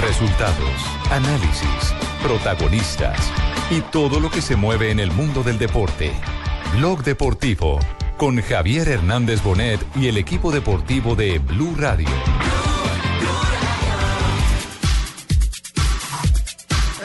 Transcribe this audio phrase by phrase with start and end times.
[0.00, 3.18] Resultados, análisis, protagonistas
[3.70, 6.12] y todo lo que se mueve en el mundo del deporte.
[6.74, 7.78] Blog Deportivo
[8.16, 12.08] con Javier Hernández Bonet y el equipo deportivo de Blue Radio.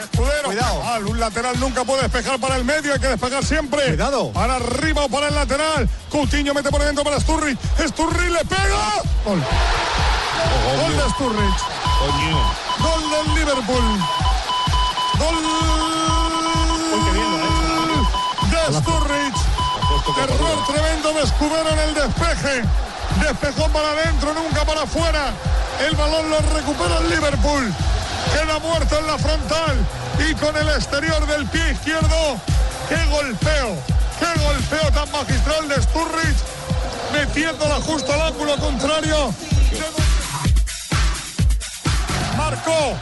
[0.02, 0.44] Escudero.
[0.44, 0.82] Cuidado.
[0.82, 3.84] Ah, un lateral nunca puede despejar para el medio, hay que despejar siempre.
[3.88, 4.32] Cuidado.
[4.32, 5.86] Para arriba o para el lateral.
[6.10, 7.58] Coutinho mete por dentro para Sturridge.
[7.88, 9.02] Sturridge le pega.
[9.24, 9.42] Gol.
[10.78, 12.65] Gol de Sturridge.
[12.78, 14.04] Gol del Liverpool.
[15.18, 15.36] Gol
[18.50, 19.40] de Sturridge.
[20.16, 22.62] Error tremendo de Escudero en el despeje.
[23.20, 25.32] Despejó para adentro, nunca para afuera.
[25.86, 27.74] El balón lo recupera el Liverpool.
[28.32, 29.76] Queda muerto en la frontal
[30.28, 32.38] y con el exterior del pie izquierdo.
[32.88, 33.76] ¡Qué golpeo!
[34.18, 36.44] ¡Qué golpeo tan magistral de Sturridge!
[37.12, 39.34] Metiéndola justo al ángulo contrario.
[42.48, 42.96] Marcó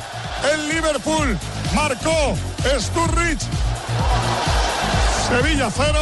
[0.54, 1.38] el Liverpool.
[1.74, 2.34] Marcó
[2.80, 3.42] Sturridge.
[5.28, 5.98] Sevilla 0.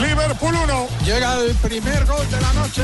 [0.00, 0.88] Liverpool 1.
[1.04, 2.82] Llega el primer gol de la noche.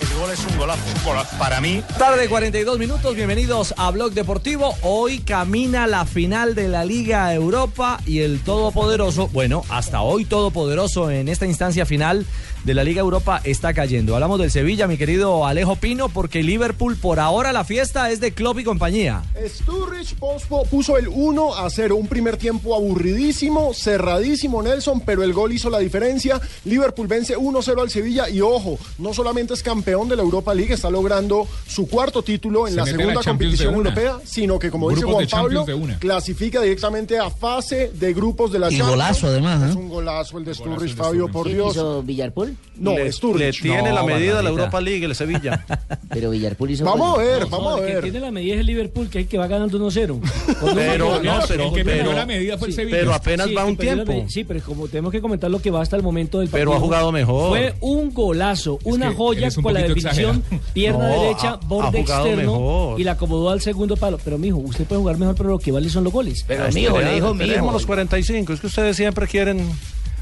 [0.00, 0.80] El gol es un golazo.
[1.04, 1.36] golazo.
[1.38, 4.76] Para mí, Tarde 42 minutos, bienvenidos a Blog Deportivo.
[4.82, 11.10] Hoy camina la final de la Liga Europa y el todopoderoso, bueno, hasta hoy todopoderoso
[11.10, 12.26] en esta instancia final
[12.64, 14.14] de la Liga Europa está cayendo.
[14.14, 18.32] Hablamos del Sevilla, mi querido Alejo Pino, porque Liverpool por ahora la fiesta es de
[18.32, 19.22] Klopp y compañía.
[19.46, 25.32] Sturridge pospo- puso el 1 a 0, un primer tiempo aburridísimo, cerradísimo Nelson, pero el
[25.32, 26.40] gol hizo la diferencia.
[26.64, 30.74] Liverpool vence 1-0 al Sevilla y ojo, no solamente es campeón de la Europa League,
[30.74, 34.90] está logrando su cuarto título en Se la segunda la competición europea, sino que como
[34.90, 38.72] dice Grupos Juan de Champions Pablo, clasifica directamente a fase de grupos de la Y
[38.72, 38.90] Champions.
[38.90, 39.70] golazo, además, ¿eh?
[39.70, 41.72] Es un golazo el de Sturridge, Fabio, por ¿Quién Dios.
[41.72, 42.49] hizo Villarpool?
[42.76, 43.62] No, Le- Sturridge.
[43.62, 45.66] le tiene la medida de la Europa League el Sevilla.
[46.08, 48.02] Pero Villarpool hizo Vamos a ver, vamos a el que ver.
[48.04, 50.18] tiene la medida es el Liverpool, que es el que va ganando 1-0.
[50.74, 52.96] Pero, no, pero, el que perdió pero, la medida fue el Sevilla.
[52.98, 54.12] pero apenas Sí, va un la tiempo.
[54.12, 54.28] medida.
[54.28, 56.70] Sí, pero como tenemos que comentar lo que va hasta el momento del partido.
[56.70, 57.48] Pero ha jugado mejor.
[57.50, 60.72] Fue un golazo, una que joya un con la definición, exagerado.
[60.72, 63.00] pierna No, derecha, ha- borde externo mejor.
[63.00, 64.18] y la acomodó al segundo palo.
[64.24, 66.44] Pero mijo, usted puede jugar mejor, pero lo que vale son los goles.
[66.48, 67.72] Pero mijo, le dijo Tenemos mijo.
[67.72, 68.52] los 45.
[68.54, 69.68] Es que ustedes siempre quieren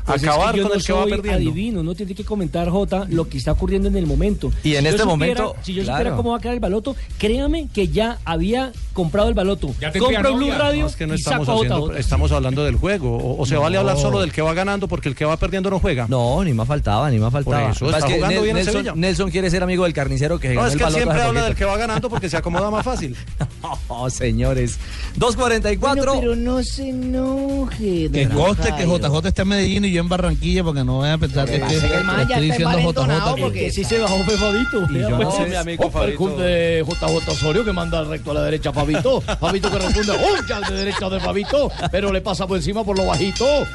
[0.08, 1.32] Pues es que acabar yo con no el que va perdiendo.
[1.50, 4.50] adivino, no tiene que comentar Jota lo que está ocurriendo en el momento.
[4.64, 6.16] Y en este supiera- momento, si yo supiera claro.
[6.16, 9.74] cómo va a quedar el baloto, créame que ya había comprado el baloto.
[9.80, 10.58] Ya Compro Blue novia.
[10.58, 11.98] Radio No, es que no y estamos saco a haciendo, JJ.
[12.00, 13.16] estamos hablando del juego.
[13.16, 15.70] O, o se vale hablar solo del que va ganando porque el que va perdiendo
[15.70, 16.06] no juega.
[16.08, 17.70] No, ni más faltaba, ni más faltaba.
[17.70, 18.94] eso, pasa está es que jugando bien el Nelson, Sevilla.
[18.96, 21.44] Nelson quiere ser amigo del carnicero que No, ganó es que él baloto siempre habla
[21.44, 23.14] del que va ganando porque se acomoda más fácil.
[23.88, 24.78] No, señores.
[25.18, 25.78] 2.44.
[25.78, 28.10] Bueno, pero no se enoje.
[28.12, 28.84] Que conste que.
[28.86, 31.74] JJ está en Medellín y yo en Barranquilla porque no vayan a pensar que, pasa
[31.74, 33.40] es que el ya estoy está diciendo JJ.
[33.40, 34.86] porque- Que sí se bajó Fabito.
[34.90, 35.34] Y yo no pues.
[35.34, 35.46] sé.
[35.46, 38.72] mi amigo Opa, el club de JJ Osorio que manda recto a la derecha a
[38.72, 39.20] Fabito.
[39.40, 40.46] Fabito que responde, ¡oh!
[40.48, 43.44] Ya de derecha de Fabito, pero le pasa por encima por lo bajito.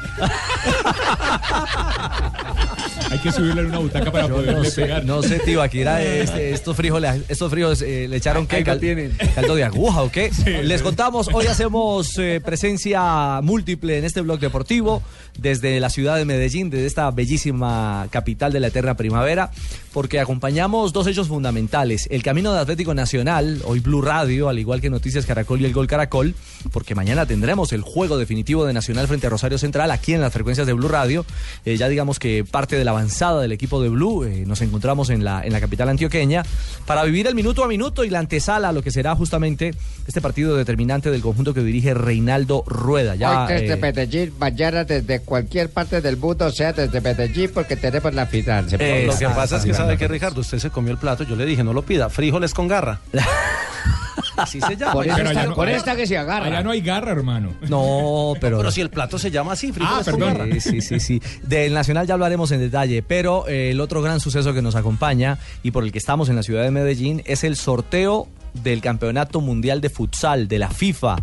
[3.10, 5.04] Hay que subirle en una butaca para Yo poderle no sé, pegar.
[5.04, 9.16] no sé, Tibaquira, este, estos frijoles, estos frijoles eh, le echaron qué, Cal- tienen.
[9.34, 10.30] caldo de aguja o qué.
[10.64, 15.02] Les contamos, hoy hacemos eh, presencia múltiple en este blog deportivo
[15.38, 19.50] desde la ciudad de Medellín, desde esta bellísima capital de la eterna primavera,
[19.94, 22.08] porque acompañamos dos hechos fundamentales.
[22.10, 25.72] El camino de Atlético Nacional, hoy Blue Radio, al igual que Noticias Caracol y el
[25.72, 26.34] Gol Caracol,
[26.72, 30.32] porque mañana tendremos el juego definitivo de Nacional frente a Rosario Central aquí en las
[30.32, 31.24] frecuencias de Blue Radio.
[31.64, 35.10] Eh, ya digamos que parte de la avanzada del equipo de Blue, eh, nos encontramos
[35.10, 36.42] en la, en la capital antioqueña
[36.86, 39.74] para vivir el minuto a minuto y la antesala a lo que será justamente
[40.08, 43.14] este partido determinante del conjunto que dirige Reinaldo Rueda.
[43.14, 47.76] Ya, Hoy desde eh, Medellín, mañana desde cualquier parte del mundo, sea desde Medellín, porque
[47.76, 48.66] tenemos la final.
[48.80, 51.24] Eh, Lo que pasa es que sabe que Ricardo, usted se comió el plato.
[51.24, 52.08] Yo le dije, no lo pida.
[52.10, 53.00] Frijoles con garra.
[54.36, 54.92] Así se llama.
[54.94, 56.46] Por, Pero allá no- por esta que se agarra.
[56.46, 57.54] Allá no hay garra, hermano.
[57.68, 58.58] no, pero...
[58.58, 60.34] Pero si el plato se llama así, Ah, frijoles con perdón.
[60.38, 60.60] garra.
[60.60, 61.22] Sí, sí, sí, sí.
[61.42, 65.38] Del Nacional ya hablaremos en detalle, pero eh, el otro gran suceso que nos acompaña
[65.62, 69.40] y por el que estamos en la ciudad de Medellín es el sorteo del Campeonato
[69.40, 71.16] Mundial de Futsal de la FIFA.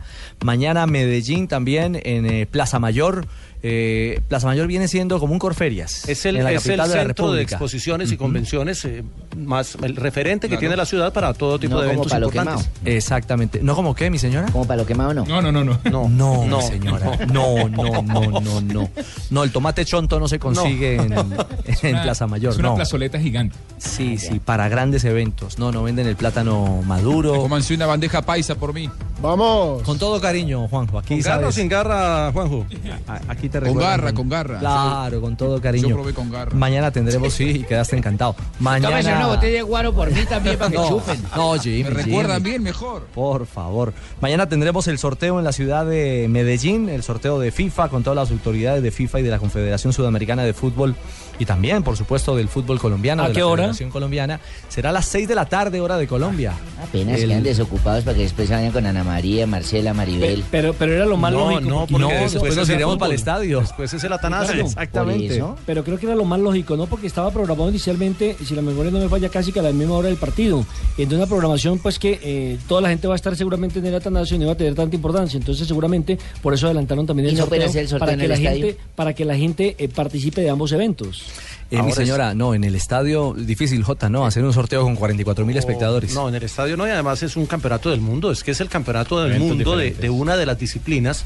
[0.44, 3.25] Mañana Medellín también en eh, Plaza Mayor.
[3.63, 6.07] Eh, Plaza Mayor viene siendo como un Corferias.
[6.09, 9.03] Es el, en la es el capital de la centro de exposiciones y convenciones eh,
[9.37, 12.27] más el referente que tiene la ciudad para todo tipo No de como eventos palo
[12.27, 12.69] importantes.
[12.85, 13.59] Exactamente.
[13.61, 14.47] ¿No como qué, mi señora?
[14.51, 15.25] ¿Como para lo quemado no?
[15.25, 15.79] No, no, no, no.
[15.85, 17.17] No, No, no, mi señora.
[17.31, 18.89] No, no, no, no, no.
[19.29, 22.53] No, el tomate chonto no se consigue en, en Una- Plaza Mayor.
[22.53, 22.75] Es una no.
[22.75, 23.55] plazoleta gigante.
[23.77, 25.59] Sí, sí, para grandes eventos.
[25.59, 27.35] No, no venden el plátano maduro.
[27.41, 28.89] Cómanse una bandeja paisa por mí.
[29.21, 29.83] Vamos.
[29.83, 30.97] Con todo cariño, Juanjo.
[30.99, 32.65] Aquí ¿Con garra o sin garra, Juanjo?
[33.07, 34.59] A- Aquí te Con recuerdan garra, con garra.
[34.59, 35.89] Claro, con todo cariño.
[35.89, 36.56] Yo probé con garra.
[36.56, 38.36] Mañana tendremos, sí, y quedaste encantado.
[38.59, 38.89] Mañana.
[38.89, 41.21] Tómese una botella de guaro por mí también para que no, chupen.
[41.36, 41.83] No, Jimmy.
[41.83, 42.50] Me recuerdan Jimmy.
[42.50, 43.07] bien mejor.
[43.13, 43.94] Por favor.
[44.21, 48.15] Mañana tendremos el sorteo en la ciudad de Medellín, el sorteo de FIFA con todas
[48.18, 50.95] las autoridades de FIFA y de la Confederación Sudamericana de Fútbol
[51.39, 53.63] y también, por supuesto, del fútbol colombiano, ¿A de qué la hora?
[53.63, 54.39] Federación Colombiana.
[54.69, 56.54] Será a las 6 de la tarde, hora de Colombia.
[56.83, 60.44] Apenas El- quedan desocupados para que después se vayan con Ana María, Marcela, Maribel.
[60.51, 61.62] Pero, pero era lo más No, lógico.
[61.69, 63.40] no, porque- No, después nos iremos para el estadio.
[63.41, 64.53] Después es el Atanasio.
[64.53, 64.67] Claro.
[64.67, 65.35] Exactamente.
[65.35, 65.57] Eso.
[65.65, 66.85] Pero creo que era lo más lógico, ¿no?
[66.88, 69.95] Porque estaba programado inicialmente, si la memoria no me falla, casi que a la misma
[69.95, 70.65] hora del partido.
[70.91, 73.95] Entonces una programación, pues que eh, toda la gente va a estar seguramente en el
[73.95, 75.38] Atanasio y no va a tener tanta importancia.
[75.38, 78.35] Entonces seguramente por eso adelantaron también el ¿Y no sorteo, el sorteo para que la
[78.35, 78.65] estadio?
[78.67, 81.23] gente para que la gente eh, participe de ambos eventos.
[81.71, 84.25] Eh, mi señora, no, en el estadio, difícil, Jota, ¿no?
[84.25, 86.13] Hacer un sorteo con 44 mil espectadores.
[86.13, 88.59] No, en el estadio no, y además es un campeonato del mundo, es que es
[88.59, 91.23] el campeonato del Eventos mundo de una de las disciplinas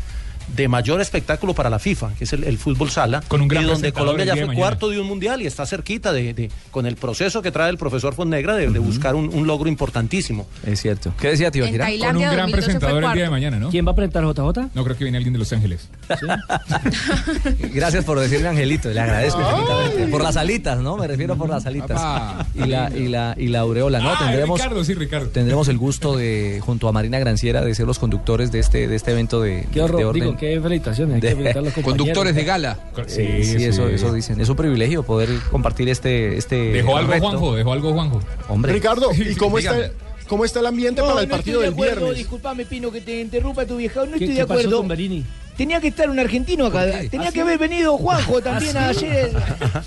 [0.56, 3.64] de mayor espectáculo para la FIFA, que es el, el fútbol sala, Con un gran
[3.64, 4.60] y donde Colombia ya de fue mañana.
[4.62, 7.78] cuarto de un mundial y está cerquita de, de- con el proceso que trae el
[7.78, 10.48] profesor Fonnegra de, de buscar un, un logro importantísimo.
[10.66, 11.14] Es cierto.
[11.20, 13.70] ¿Qué decía tío Con un gran 2012 fue presentador el día de mañana, ¿no?
[13.70, 14.70] ¿Quién va a presentar JJ?
[14.74, 15.90] No creo que viene alguien de Los Ángeles.
[17.74, 20.08] Gracias por decirme Angelito, le agradezco infinitamente.
[20.08, 20.98] Por las alitas, ¿no?
[20.98, 21.92] Me refiero por las alitas.
[22.02, 22.46] Papá.
[22.56, 24.12] Y la, y la, y la aureola, ¿no?
[24.12, 25.28] Ah, Tendremos, Ricardo, sí, Ricardo.
[25.30, 28.96] tendremos el gusto de, junto a Marina Granciera, de ser los conductores de este, de
[28.96, 30.14] este evento de, Qué de orden.
[30.14, 31.98] digo, qué felicitaciones, hay que De- felicitar a los compañeros.
[32.06, 32.80] Conductores de gala.
[33.08, 34.40] Sí, sí, eso, eso dicen.
[34.42, 37.28] Es un privilegio poder compartir este, este Dejó algo reto.
[37.30, 38.20] Juanjo, dejó algo Juanjo.
[38.50, 38.74] Hombre.
[38.74, 39.92] Ricardo, ¿y cómo está,
[40.28, 42.16] cómo está el ambiente para el partido del viernes?
[42.18, 44.78] disculpame Pino que te interrumpa tu vieja, no ¿Qué, estoy qué de pasó acuerdo.
[44.80, 45.26] con Berini?
[45.58, 49.32] Tenía que estar un argentino acá, tenía que haber venido Juanjo también ayer.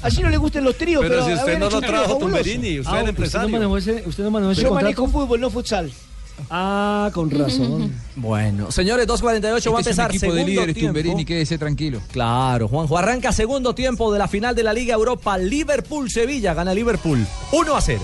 [0.01, 2.17] Así no le gustan los tríos, Pero pero, si usted habían no lo trajo.
[2.17, 3.49] Tumberini, usted Ah, es el usted no empresario.
[3.51, 4.85] manejó ese, usted no manejó ese Yo contrato?
[5.03, 5.91] manejo fútbol, no futsal.
[6.51, 7.93] Ah, con razón.
[8.19, 10.89] Bueno, señores, 2.48 va a Este es un empezar equipo de segundo líderes, tiempo.
[10.89, 12.01] Tumberini, quédese tranquilo.
[12.11, 12.99] Claro, Juanjo.
[12.99, 15.39] Arranca segundo tiempo de la final de la Liga Europa.
[15.39, 16.55] Liverpool-Sevilla.
[16.55, 18.01] Gana Liverpool 1 a 0.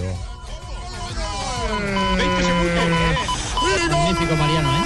[3.91, 4.85] Magnífico Mariano, ¿eh?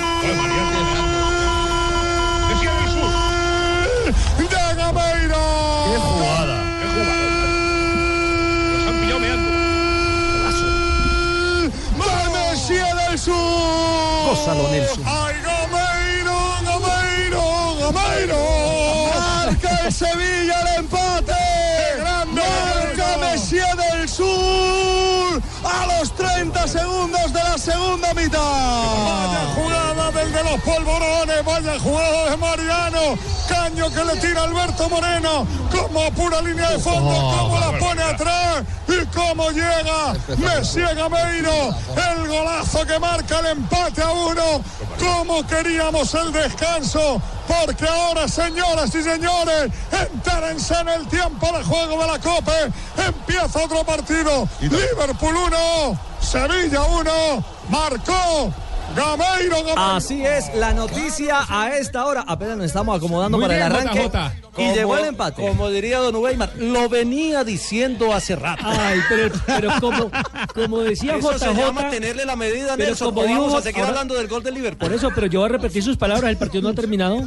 [4.49, 5.37] de Gameiro.
[5.85, 6.57] ¡Qué jugada!
[6.81, 7.39] ¡Qué jugada!
[8.73, 9.49] Los han pillado meando.
[12.69, 14.29] de Messi del Sur.
[14.29, 15.05] Gózalo, Nelson.
[15.07, 18.41] ¡Ay, Gameiro, Gameiro, Gameiro!
[19.15, 21.33] ¡Marca el Sevilla el empate!
[22.33, 25.43] ¡Marca Messi del Sur!
[25.65, 28.39] A los 30 segundos de la segunda mitad.
[28.39, 33.19] Vaya jugada del de los polvorones, vaya jugada de Mariano.
[33.69, 35.47] Caño que le tira Alberto Moreno.
[35.71, 41.75] Como a pura línea de fondo, cómo la pone atrás y cómo llega Messi Gameiro.
[41.95, 44.63] El golazo que marca el empate a uno.
[44.99, 47.21] Como queríamos el descanso.
[47.47, 52.53] Porque ahora, señoras y señores, entérense en el tiempo de juego de la Copa.
[52.97, 54.49] Empieza otro partido.
[54.61, 57.45] Liverpool 1, Sevilla 1.
[57.69, 58.51] Marcó.
[59.77, 62.25] Así es la noticia a esta hora.
[62.27, 64.11] Apenas nos estamos acomodando Muy para el arranque.
[64.59, 65.43] Y llegó el empate.
[65.43, 68.63] Como diría Don Weimar, lo venía diciendo hace rato.
[68.67, 70.11] Ay, pero, pero como,
[70.55, 73.15] como decía Eso se JJ, llama tenerle la medida, pero Nelson.
[73.15, 74.89] como dijo- vamos a seguir ahora- hablando del gol del Liverpool.
[74.89, 77.23] por eso, pero yo voy a repetir sus palabras, el partido no ha terminado.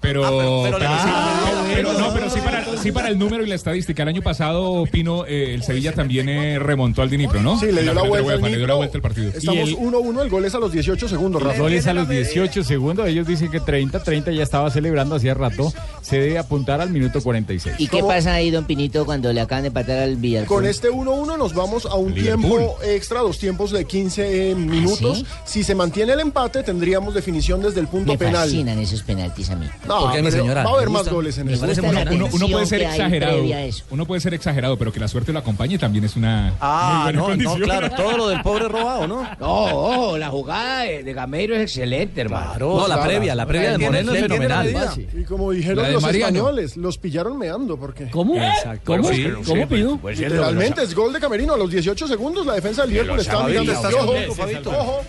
[0.00, 3.18] Pero, pero le pero sí, pusieron pero- pero no, pero sí para, sí para el
[3.18, 4.02] número y la estadística.
[4.04, 7.58] El año pasado, Pino, eh, el Sevilla también eh, remontó al Dinipro, ¿no?
[7.58, 8.26] Sí, le dio la de vuelta.
[8.34, 9.30] UEFA, le dio la vuelta al partido.
[9.34, 11.58] Estamos 1-1, el gol es a los 18 segundos, Rafa.
[11.58, 15.72] Goles a los 18 segundos, ellos dicen que 30, 30 ya estaba celebrando hacía rato,
[16.02, 17.76] se debe apuntar al minuto 46.
[17.78, 20.46] ¿Y qué pasa ahí, don Pinito, cuando le acaban de empatar al Villarreal?
[20.48, 22.40] Con este 1-1 nos vamos a un Liverpool.
[22.58, 25.18] tiempo extra, dos tiempos de 15 minutos.
[25.18, 25.26] ¿sí?
[25.44, 28.44] Si se mantiene el empate, tendríamos definición desde el punto Me penal.
[28.44, 29.66] fascinan esos penaltis a mí.
[29.86, 30.64] No, ¿Por qué, mi señora?
[30.64, 31.66] Va a haber ¿Le más goles en Me eso.
[31.66, 33.42] la Uno, uno puede ser exagerado.
[33.90, 37.34] Uno puede ser exagerado, pero que la suerte lo acompañe también es una Ah, no,
[37.36, 39.22] no, claro, todo lo del pobre robado, ¿no?
[39.40, 42.56] No, ojo, la jugada de, de Gameiro es excelente, hermano.
[42.58, 44.74] No, la previa, la previa de ¿Quién- Moreno es fenomenal.
[45.16, 46.50] Y como dijeron los Mariano.
[46.76, 48.36] Los pillaron meando, porque ¿Cómo?
[48.36, 48.96] Exacto.
[48.96, 49.08] ¿Cómo?
[49.08, 49.96] Sí, ¿Cómo sí, pido?
[49.98, 52.46] pues, literalmente es gol de Camerino a los 18 segundos.
[52.46, 54.70] La defensa del Liverpool está Fabito, mirando.
[54.70, 55.04] Ojo, ojo.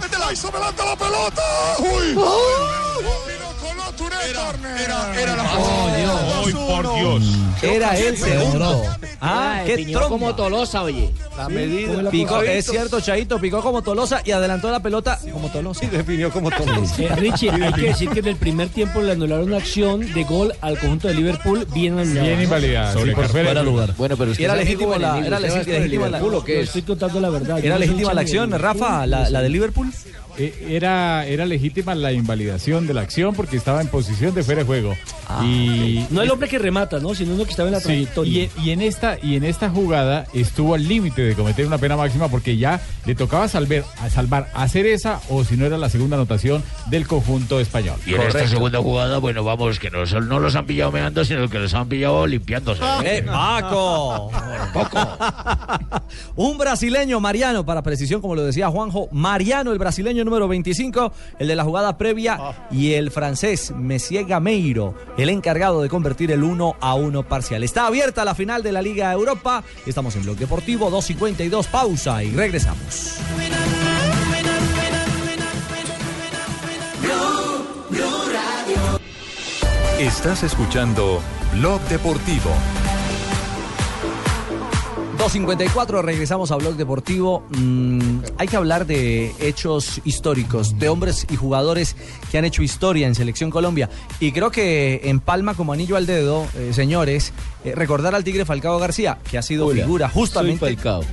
[0.00, 1.42] Métela, hizo adelante la pelota.
[1.80, 2.16] Uy.
[3.92, 4.16] Touré.
[4.84, 5.42] Era, era la
[6.44, 7.22] ¡Ay, por Dios!
[7.62, 8.82] Era el segundo.
[9.20, 11.10] Ah, qué piñó como Tolosa, oye.
[11.36, 12.10] La medida.
[12.10, 15.84] Picó, es cierto, Chaito, picó como Tolosa y adelantó la pelota como Tolosa.
[15.84, 16.70] Y definió como todo.
[16.98, 20.24] Eh, Richie, hay que decir que en el primer tiempo le anularon una acción de
[20.24, 22.26] gol al conjunto de Liverpool bien anulada.
[22.26, 22.92] Bien invalidada.
[22.92, 23.44] Sobre sí, por Carrera.
[23.48, 23.94] fuera de lugar.
[23.96, 26.18] Bueno, pero usted Era la- enemigo, era ¿usted va legítima la-
[26.62, 27.58] estoy contando verdad.
[27.64, 29.92] ¿Era legítima la acción, Rafa, la, de Liverpool?
[30.38, 34.60] Eh, era, era legítima la invalidación de la acción porque estaba en posición de fuera
[34.60, 34.96] de juego.
[35.42, 37.14] y No el hombre que remata, ¿no?
[37.14, 38.44] Sino uno que estaba en la Sí, trayectoria.
[38.44, 41.96] y, y en esta y en esta jugada estuvo al límite de cometer una pena
[41.96, 45.88] máxima porque ya le tocaba salvar, a salvar hacer esa o si no era la
[45.88, 47.96] segunda anotación del conjunto español.
[48.06, 51.48] Y en esta segunda jugada, bueno, vamos, que no, no los han pillado meando, sino
[51.48, 52.82] que los han pillado limpiándose.
[53.04, 54.30] ¡Eh, Paco!
[56.36, 61.48] Un brasileño, Mariano, para precisión, como lo decía Juanjo, Mariano, el brasileño número 25, el
[61.48, 62.38] de la jugada previa,
[62.70, 67.62] y el francés Messier Gameiro, el encargado de convertir el 1 a 1 parcial.
[67.62, 69.62] Está abierta la final de la Liga Europa.
[69.86, 73.20] Estamos en Blog Deportivo, 2.52, pausa y regresamos.
[79.98, 81.20] Estás escuchando
[81.52, 82.50] Blog Deportivo.
[85.20, 87.44] 2.54, regresamos a Blog Deportivo.
[87.50, 91.94] Mm, hay que hablar de hechos históricos, de hombres y jugadores
[92.30, 93.90] que han hecho historia en Selección Colombia.
[94.18, 97.34] Y creo que en Palma como anillo al dedo, eh, señores,
[97.66, 100.60] eh, recordar al Tigre Falcao García, que ha sido Hola, figura justamente.
[100.60, 101.04] Soy Falcao.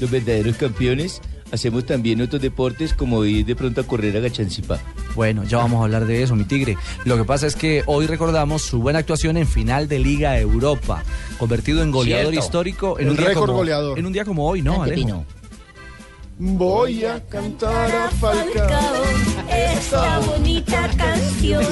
[0.00, 4.80] Los verdaderos campeones hacemos también otros deportes como ir de pronto a correr a Gachancipá.
[5.14, 6.76] Bueno, ya vamos a hablar de eso, mi tigre.
[7.04, 11.02] Lo que pasa es que hoy recordamos su buena actuación en final de Liga Europa,
[11.38, 12.44] convertido en goleador Cierto.
[12.46, 13.98] histórico en El un día récord como goleador.
[13.98, 15.24] en un día como hoy, ¿no, Alejo?
[16.36, 19.04] Voy a cantar a Falcao
[19.48, 21.62] esa bonita canción.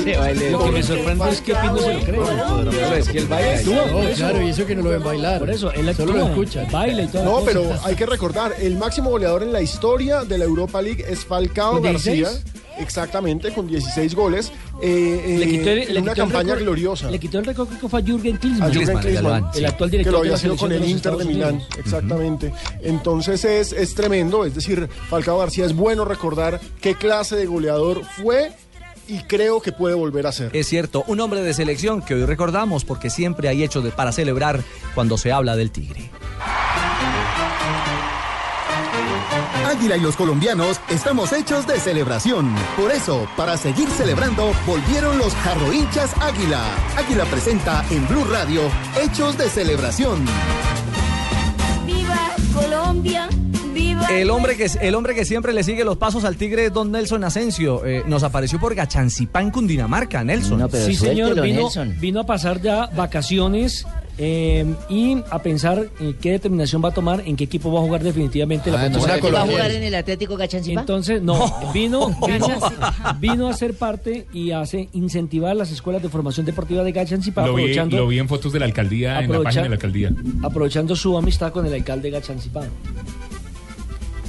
[0.53, 2.99] Lo que me sorprende es que Pino se lo cree.
[3.01, 3.63] es que él baila.
[3.91, 5.41] No, claro, y eso que no lo ven bailar.
[5.41, 6.65] Por eso, él Solo lo escucha.
[6.71, 7.25] baila y todo.
[7.25, 11.05] No, pero hay que recordar, el máximo goleador en la historia de la Europa League
[11.09, 12.29] es Falcao ¿Con García.
[12.31, 12.45] 16?
[12.79, 14.53] Exactamente, con 16 goles.
[14.83, 17.11] eh, eh, Le quitó el- en le una quitó campaña gloriosa.
[17.11, 18.71] Le quitó el récord que fue a Jürgen Klinsmann.
[18.71, 21.25] A Jürgen Klinsmann, el actual director que lo de había sido con el Inter de
[21.25, 21.69] Milán, Unidos.
[21.79, 22.53] exactamente.
[22.83, 28.03] Entonces es, es tremendo, es decir, Falcao García es bueno recordar qué clase de goleador
[28.05, 28.53] fue
[29.09, 30.51] y creo que puede volver a ser.
[30.57, 34.13] Es cierto, un hombre de selección que hoy recordamos porque siempre hay hechos de, para
[34.13, 34.61] celebrar
[34.95, 36.11] cuando se habla del Tigre.
[39.67, 42.55] Águila y los colombianos estamos hechos de celebración.
[42.77, 46.63] Por eso, para seguir celebrando, volvieron los jarro hinchas Águila.
[46.97, 48.63] Águila presenta en Blue Radio
[49.01, 50.25] Hechos de Celebración.
[51.87, 53.29] Viva Colombia,
[53.73, 54.07] viva.
[54.07, 56.91] El hombre que el hombre que siempre le sigue los pasos al Tigre es Don
[56.91, 57.85] Nelson Asensio.
[57.87, 60.69] Eh, nos apareció por Gachancipá en Cundinamarca, Nelson.
[60.71, 61.69] sí, señor, vino,
[61.99, 63.87] vino a pasar ya vacaciones
[64.19, 67.83] eh, y a pensar en qué determinación va a tomar, en qué equipo va a
[67.83, 70.81] jugar definitivamente la Ah, no próxima sé, ¿Va a jugar en el Atlético Gachancipá?
[70.81, 71.39] Entonces, no,
[71.73, 72.49] vino, vino,
[73.19, 77.47] vino a ser parte y a hacer- incentivar las escuelas de formación deportiva de Gachancipá,
[77.47, 79.75] Lo vi, aprovechando, lo vi en fotos de la alcaldía, en la página de la
[79.77, 80.11] alcaldía.
[80.43, 82.63] aprovechando su amistad con el alcalde Gachancipá.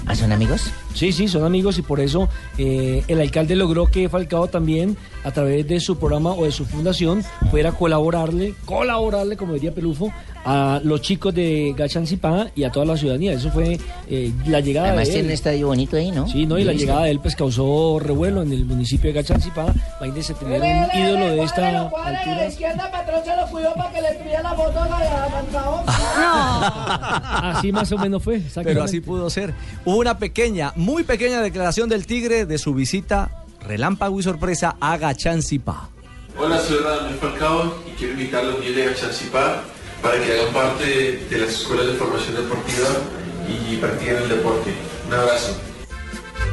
[0.05, 0.69] ¿Ah, son amigos?
[0.93, 5.31] Sí, sí, son amigos y por eso eh, el alcalde logró que Falcao también, a
[5.31, 10.11] través de su programa o de su fundación, fuera a colaborarle, colaborarle, como diría Pelufo,
[10.45, 13.33] a los chicos de Gachancipá y a toda la ciudadanía.
[13.33, 15.25] Eso fue eh, la llegada Además de tiene él.
[15.27, 16.27] un estadio bonito ahí, ¿no?
[16.27, 16.57] Sí, ¿no?
[16.57, 19.65] Y la llegada de él pues causó revuelo en el municipio de Gachancipá.
[19.99, 22.47] Imagínense tener un ídolo de esta la altura.
[22.47, 25.83] izquierda, patrón, se lo cuidó para que le pida la foto a Falcao.
[27.57, 28.41] Así más o menos fue.
[28.63, 29.53] Pero así pudo ser.
[29.85, 34.97] Hubo una pequeña, muy pequeña declaración del Tigre de su visita relámpago y sorpresa a
[34.97, 35.89] Gachancipá.
[36.37, 39.63] Hola, soy Radamel Falcao y quiero invitar a de Gachancipá
[40.03, 40.85] para que hagan parte
[41.29, 42.89] de las escuelas de formación deportiva
[43.47, 44.71] y practiquen el deporte.
[45.07, 45.57] Un abrazo.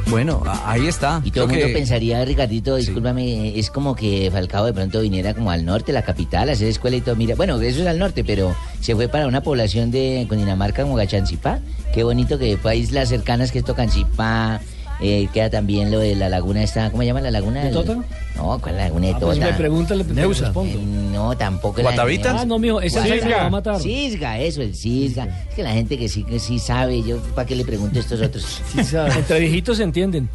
[0.06, 1.20] Bueno, ahí está.
[1.24, 5.34] Y todo el mundo que- pensaría, Ricardito, discúlpame, es como que Falcao de pronto viniera
[5.34, 7.14] como al norte, la capital, a hacer escuela y todo.
[7.14, 10.96] Mira, bueno, eso es al norte, pero se fue para una población de Cundinamarca como
[10.96, 11.60] Gachancipá.
[11.94, 14.60] Qué bonito que fue a islas cercanas que es Tocancipá.
[15.02, 17.62] Eh, queda también lo de la laguna esta, ¿cómo se llama la laguna?
[17.62, 17.96] ¿De El- Tota?
[18.36, 19.52] No, ¿cuál es la laguna de Ah, pues si Tota?
[19.52, 20.44] me preguntan, le- le Neusa.
[20.46, 20.78] respondo.
[20.78, 21.80] Eh, no, tampoco.
[21.82, 22.40] Neusa.
[22.40, 23.80] Ah, no, mijo, esa es la va a matar.
[23.80, 25.24] Cisga, eso, el Cisga.
[25.48, 28.02] Es que la gente que sí, que sí sabe, yo, ¿para qué le pregunto a
[28.02, 28.60] estos otros?
[29.16, 30.28] Entre viejitos se entienden.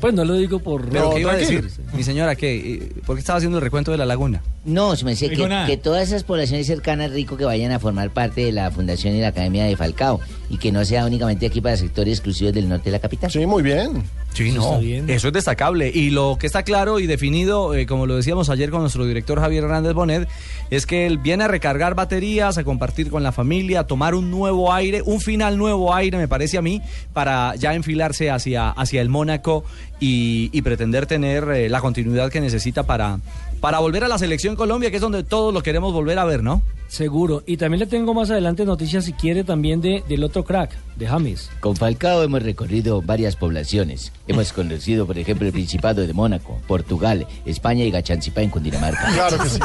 [0.00, 0.88] Pues no lo digo por...
[0.88, 1.68] ¿Pero No, qué iba a decir?
[1.94, 2.92] Mi señora, ¿qué?
[3.06, 4.42] ¿Por qué estaba haciendo el recuento de la laguna?
[4.64, 8.10] No, se me decía que, que todas esas poblaciones cercanas, rico, que vayan a formar
[8.10, 11.60] parte de la Fundación y la Academia de Falcao y que no sea únicamente aquí
[11.60, 13.30] para sectores exclusivos del norte de la capital.
[13.30, 14.04] Sí, muy bien.
[14.34, 14.80] Sí, no.
[14.80, 15.90] Eso es destacable.
[15.92, 19.40] Y lo que está claro y definido, eh, como lo decíamos ayer con nuestro director
[19.40, 20.28] Javier Hernández Bonet,
[20.72, 24.30] es que él viene a recargar baterías, a compartir con la familia, a tomar un
[24.30, 26.80] nuevo aire, un final nuevo aire, me parece a mí,
[27.12, 29.64] para ya enfilarse hacia, hacia el Mónaco
[30.00, 33.18] y, pretender tener eh, la continuidad que necesita para,
[33.62, 36.42] para volver a la selección Colombia, que es donde todos lo queremos volver a ver,
[36.42, 36.62] ¿no?
[36.88, 37.44] Seguro.
[37.46, 41.06] Y también le tengo más adelante noticias, si quiere, también de, del otro crack, de
[41.06, 41.48] James.
[41.60, 44.12] Con Falcao hemos recorrido varias poblaciones.
[44.26, 49.12] Hemos conocido, por ejemplo, el Principado de Mónaco, Portugal, España y Gachancipá en Cundinamarca.
[49.14, 49.60] Claro que sí.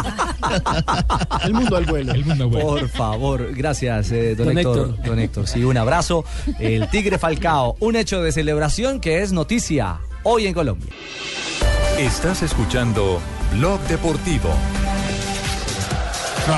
[1.43, 2.13] El mundo al vuelo.
[2.51, 4.89] Por favor, gracias, eh, don, Don Héctor.
[4.89, 5.05] Héctor.
[5.05, 6.23] Don Héctor, sí, un abrazo.
[6.59, 10.91] El Tigre Falcao, un hecho de celebración que es noticia hoy en Colombia.
[11.97, 13.19] Estás escuchando
[13.51, 14.53] Blog Deportivo.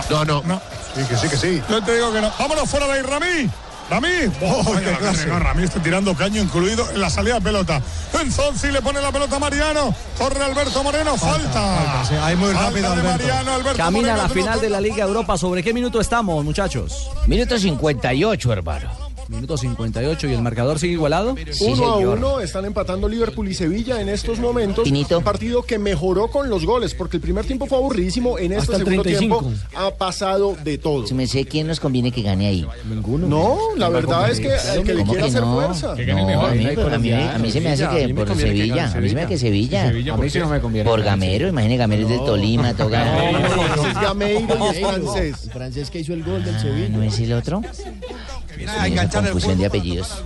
[0.09, 0.61] No, no, no.
[0.95, 1.63] Sí, que sí, que sí.
[1.69, 2.31] Yo te digo que no.
[2.37, 3.49] Vámonos fuera de ahí, Ramí.
[3.89, 4.07] Ramí.
[4.41, 5.25] Oh, qué clase.
[5.27, 7.81] No, Ramí está tirando caño incluido en la salida de pelota.
[8.19, 9.95] Enzonzi le pone la pelota a Mariano.
[10.17, 11.17] Corre Alberto Moreno.
[11.17, 12.03] Falta.
[12.07, 13.09] sí, ahí muy Falta rápido, Alberto.
[13.11, 15.37] Mariano, Alberto Camina Moreno, la final de la Liga Europa.
[15.37, 17.09] ¿Sobre qué minuto estamos, muchachos?
[17.25, 19.08] Minuto 58, hermano.
[19.29, 21.35] Minuto 58 y el marcador sigue igualado.
[21.61, 24.89] uno a uno están empatando Liverpool y Sevilla en estos momentos.
[24.89, 28.39] Un partido que mejoró con los goles, porque el primer tiempo fue aburridísimo.
[28.39, 29.39] En este Hasta segundo 35.
[29.41, 31.05] tiempo ha pasado de todo.
[31.05, 32.65] Si me sé quién nos conviene que gane ahí.
[32.89, 33.27] Ninguno.
[33.27, 35.53] No, la verdad es que el que le ¿Cómo quiera que hacer no?
[35.53, 35.87] fuerza.
[35.95, 38.91] No, a mí, a mí- a mí se me hace que por Sevilla.
[38.91, 39.87] A mí se me hace que Sevilla.
[39.89, 40.83] Sevilla, ¿por qué?
[40.83, 42.73] Por Gamero, imagínate Gamero es del Tolima,
[44.01, 45.35] Gameiro y es francés.
[45.45, 46.89] El francés que hizo el gol del Sevilla.
[46.89, 47.61] ¿No es el otro?
[48.67, 50.23] a Una enganchar el confusión de apellidos.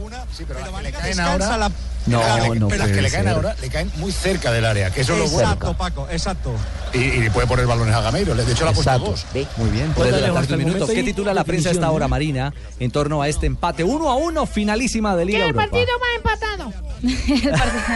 [0.81, 1.69] le caen ahora.
[2.05, 3.33] No, pero no las que puede le caen ser.
[3.35, 5.51] ahora le caen muy cerca del área, que eso es lo bueno.
[5.53, 6.51] Exacto, Paco, exacto.
[6.93, 8.35] Y, y puede poner balones a Gameiro.
[8.35, 9.11] De hecho, le ha puesto Exacto.
[9.11, 9.25] dos.
[9.57, 10.87] Muy bien, por de dale, la hasta tarde un minuto.
[10.93, 12.07] ¿Qué titula la prensa a esta hora.
[12.07, 13.83] Marina, en torno a este empate?
[13.83, 15.67] Uno a uno, finalísima de Liga ¿Qué Europa.
[15.71, 16.73] partido más empatado?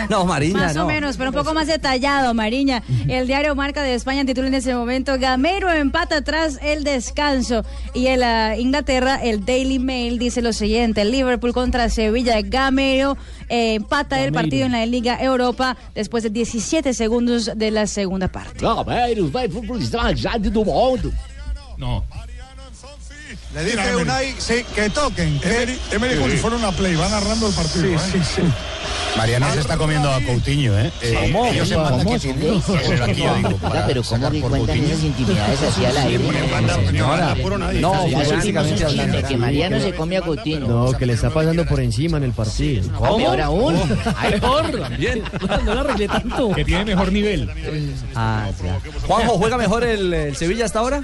[0.09, 0.83] No, Mariña, Más no.
[0.83, 2.83] o menos, pero un poco más detallado, Mariña.
[3.07, 7.63] El diario Marca de España titula en ese momento Gamero empata tras el descanso.
[7.93, 12.41] Y en la Inglaterra, el Daily Mail dice lo siguiente: Liverpool contra Sevilla.
[12.41, 13.17] Gamero
[13.49, 18.27] eh, empata el partido en la Liga Europa después de 17 segundos de la segunda
[18.27, 18.59] parte.
[18.59, 21.13] Gameiro vai futbolista mais grande do mundo.
[21.77, 22.03] No.
[23.53, 25.39] Le dice Unai sí, que toquen.
[25.39, 25.47] Que...
[25.49, 27.85] Emery, Emery como si fuera una play, va narrando el partido.
[27.99, 28.23] Sí, ¿eh?
[28.23, 28.41] sí, sí.
[29.17, 30.91] Mariano se está comiendo a Coutinho, ¿eh?
[31.01, 31.47] Eh, ¿Cómo?
[31.47, 31.85] ellos se ¿Cómo?
[31.89, 32.19] mandan ¿Cómo?
[32.19, 34.93] que tienen- pero aquí yo digo, para pero ¿cómo sacar que por cuentan Coutinho.
[34.93, 36.23] esas intimidades así al aire?
[36.85, 37.35] Señora,
[37.79, 38.05] No,
[38.41, 39.27] chisme, hablando.
[39.27, 40.67] que Mariano se come a Coutinho.
[40.67, 42.87] No, que le está pasando por encima en el partido.
[42.95, 43.17] ¿Cómo?
[43.17, 43.97] Peor aún.
[44.17, 44.97] Ay, por.
[44.97, 45.23] Bien.
[45.65, 46.51] No la arreglé tanto.
[46.51, 47.49] Que tiene mejor nivel.
[48.13, 48.79] Ah, ya.
[49.07, 51.01] Juanjo, ¿juega mejor el Sevilla hasta ahora?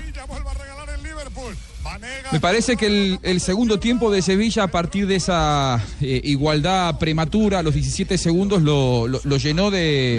[2.34, 6.98] Me parece que el, el segundo tiempo de Sevilla, a partir de esa eh, igualdad
[6.98, 10.18] prematura, a los 17 segundos, lo, lo- lo llenó de,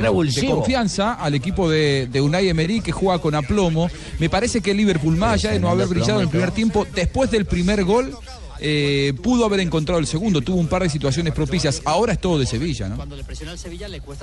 [0.57, 3.91] confianza al equipo de, de Unai Emery, que juega con aplomo.
[4.21, 7.31] Me parece que Liverpool, más allá de no haber brillado en el primer tiempo, después
[7.33, 8.17] del primer gol,
[8.61, 10.41] eh, pudo haber encontrado el segundo.
[10.41, 11.83] Tuvo un par de situaciones propicias.
[11.85, 13.05] Ahora es todo de Sevilla, ¿no?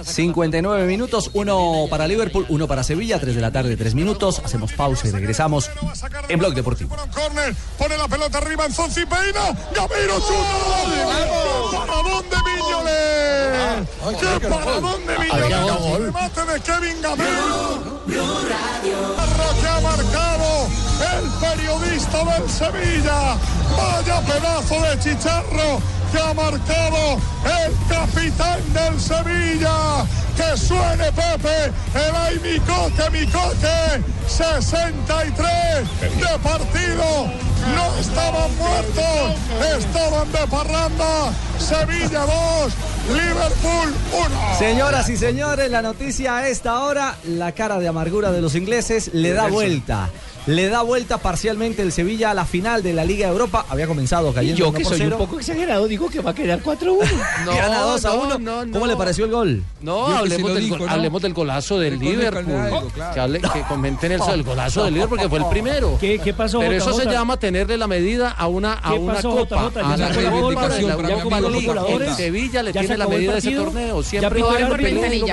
[0.04, 4.41] 59 minutos, uno para Liverpool, uno para Sevilla, 3 de la tarde, 3 minutos.
[4.44, 5.70] Hacemos pausa y regresamos
[6.30, 6.96] en Blog Deportivo.
[7.13, 9.58] Corner, pone la pelota arriba en Zonzi Peina.
[9.76, 11.86] Gameiro chuta.
[11.88, 13.89] ¿Para dónde Miñoles?
[14.20, 16.00] ¿Qué para dónde Miñoles?
[16.00, 18.02] Remate de Kevin Gameiro.
[19.17, 23.38] Marro que ha marcado el periodista del Sevilla.
[23.78, 30.06] Vaya pedazo de chicharro que ha marcado el capitán del Sevilla.
[30.36, 34.02] Que suene Pepe, el ay mi coque, mi coque.
[34.28, 35.40] 63
[36.02, 37.32] de partido.
[37.76, 39.36] No estaban muertos,
[39.78, 41.32] estaban de parranda.
[41.60, 42.74] Sevilla 2,
[43.10, 44.58] Liverpool 1.
[44.58, 49.12] Señoras y señores, la noticia a esta hora, la cara de amargura de los ingleses
[49.14, 50.10] le da vuelta.
[50.48, 53.64] Le da vuelta parcialmente el Sevilla a la final de la Liga de Europa.
[53.70, 55.18] Había comenzado Y cayendo yo 1 que soy un 0.
[55.20, 56.98] poco exagerado digo que va a quedar 4-1.
[57.46, 58.40] No, Gana 2 a 1.
[58.40, 59.64] no, ¿Cómo le pareció el gol?
[59.82, 60.94] No, Yo hablemos, del, dijo, gol- ¿no?
[60.94, 62.46] hablemos del golazo del de Liverpool.
[62.46, 63.14] Calderón, claro.
[63.14, 65.98] Que, hable- que comenten el, el golazo del Liverpool, porque fue el primero.
[66.00, 69.14] ¿Qué, qué pasó, Pero eso se llama tenerle la medida a una, a ¿Qué una
[69.14, 69.70] pasó, copa.
[69.70, 69.78] JJ?
[69.80, 72.02] a ¿Ya la reivindicación.
[72.02, 74.02] El Sevilla le ¿Ya se tiene la medida de ese torneo.
[74.02, 75.24] ¿Ya Siempre va a y.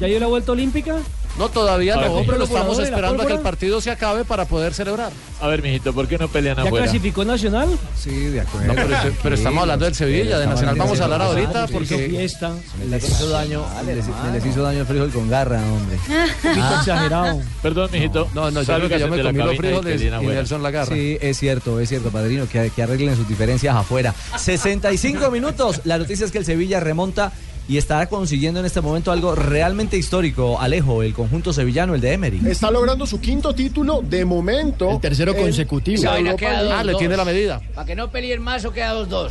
[0.00, 0.96] ¿Ya dio la vuelta olímpica?
[1.38, 3.90] No, todavía A ver, no, pero ¿los estamos la esperando a que el partido se
[3.90, 5.10] acabe para poder celebrar.
[5.40, 6.84] A ver, mijito, ¿por qué no pelean ¿Ya afuera?
[6.84, 7.68] clasificó Nacional?
[7.96, 8.66] Sí, de acuerdo.
[8.66, 12.52] No, pero, pero estamos hablando del Sevilla, de Nacional vamos a hablar ahorita porque fiesta.
[12.88, 15.98] Les hizo daño, les, les hizo daño el frijol con garra, hombre.
[16.42, 17.40] Poquito exagerado.
[17.62, 18.28] Perdón, mijito.
[18.34, 20.10] No, no, yo creo que yo me la comí los frijoles y.
[20.10, 20.94] Nelson Lagarra.
[20.94, 24.14] Sí, es cierto, es cierto, padrino, que, que arreglen sus diferencias afuera.
[24.36, 25.80] 65 minutos.
[25.84, 27.32] La noticia es que el Sevilla remonta
[27.70, 30.60] y estará consiguiendo en este momento algo realmente histórico.
[30.60, 32.40] Alejo, el conjunto sevillano, el de Emery.
[32.50, 34.90] Está logrando su quinto título de momento.
[34.90, 36.02] El tercero consecutivo.
[36.36, 36.98] Queda dos, Ah, le dos.
[36.98, 37.60] tiene la medida.
[37.74, 39.30] Para que no peleen más o queda 2-2.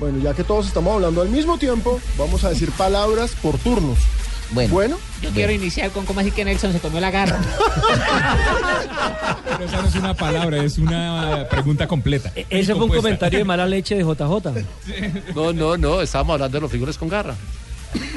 [0.00, 3.98] Bueno, ya que todos estamos hablando al mismo tiempo, vamos a decir palabras por turnos.
[4.52, 4.72] Bueno.
[4.72, 4.98] Bueno.
[5.22, 7.38] Yo quiero iniciar con cómo así que Nelson se comió la garra.
[9.44, 12.32] Pero esa no es una palabra, es una pregunta completa.
[12.34, 15.34] E-, Ese fue un comentario de mala leche de JJ.
[15.34, 17.34] No, no, no, estábamos hablando de los frijoles con garra.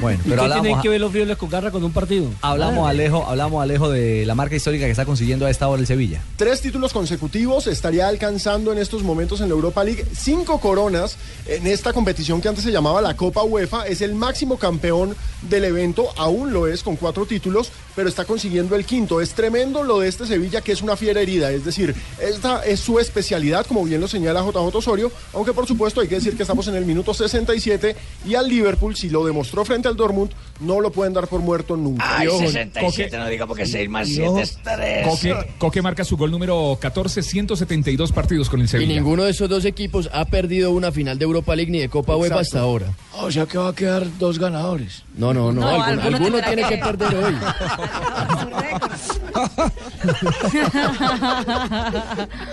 [0.00, 2.26] Bueno, ¿Y pero qué tienen hablamos, que ver los frijoles con garra con un partido?
[2.42, 2.88] hablamos.
[2.88, 6.20] Alejo, hablamos, Alejo, de la marca histórica que está consiguiendo a esta hora el Sevilla.
[6.36, 10.04] Tres títulos consecutivos estaría alcanzando en estos momentos en la Europa League.
[10.16, 13.86] Cinco coronas en esta competición que antes se llamaba la Copa UEFA.
[13.86, 18.74] Es el máximo campeón del evento, aún lo es con cuatro títulos, pero está consiguiendo
[18.76, 19.20] el quinto.
[19.20, 21.50] Es tremendo lo de este Sevilla que es una fiera herida.
[21.50, 26.00] Es decir, esta es su especialidad, como bien lo señala JJ Osorio, aunque por supuesto
[26.00, 27.94] hay que decir que estamos en el minuto 67
[28.26, 30.30] y al Liverpool, si lo demostró frente al Dortmund,
[30.60, 32.18] no lo pueden dar por muerto nunca.
[32.18, 35.06] Ay, Y ojo, 67, Coque- no diga porque 6 más Y 7 ojo, es 3.
[35.08, 38.94] Coque, Coque marca su gol número 14, 172 partidos con el Y Sevilla.
[38.94, 42.16] ninguno de esos dos equipos ha perdido una final de Europa League ni de Copa
[42.16, 42.86] UEFA hasta ahora.
[43.16, 45.02] O sea que va a quedar dos ganadores.
[45.16, 45.68] No, no, no.
[45.68, 47.34] Alguno tiene que- que perder hoy.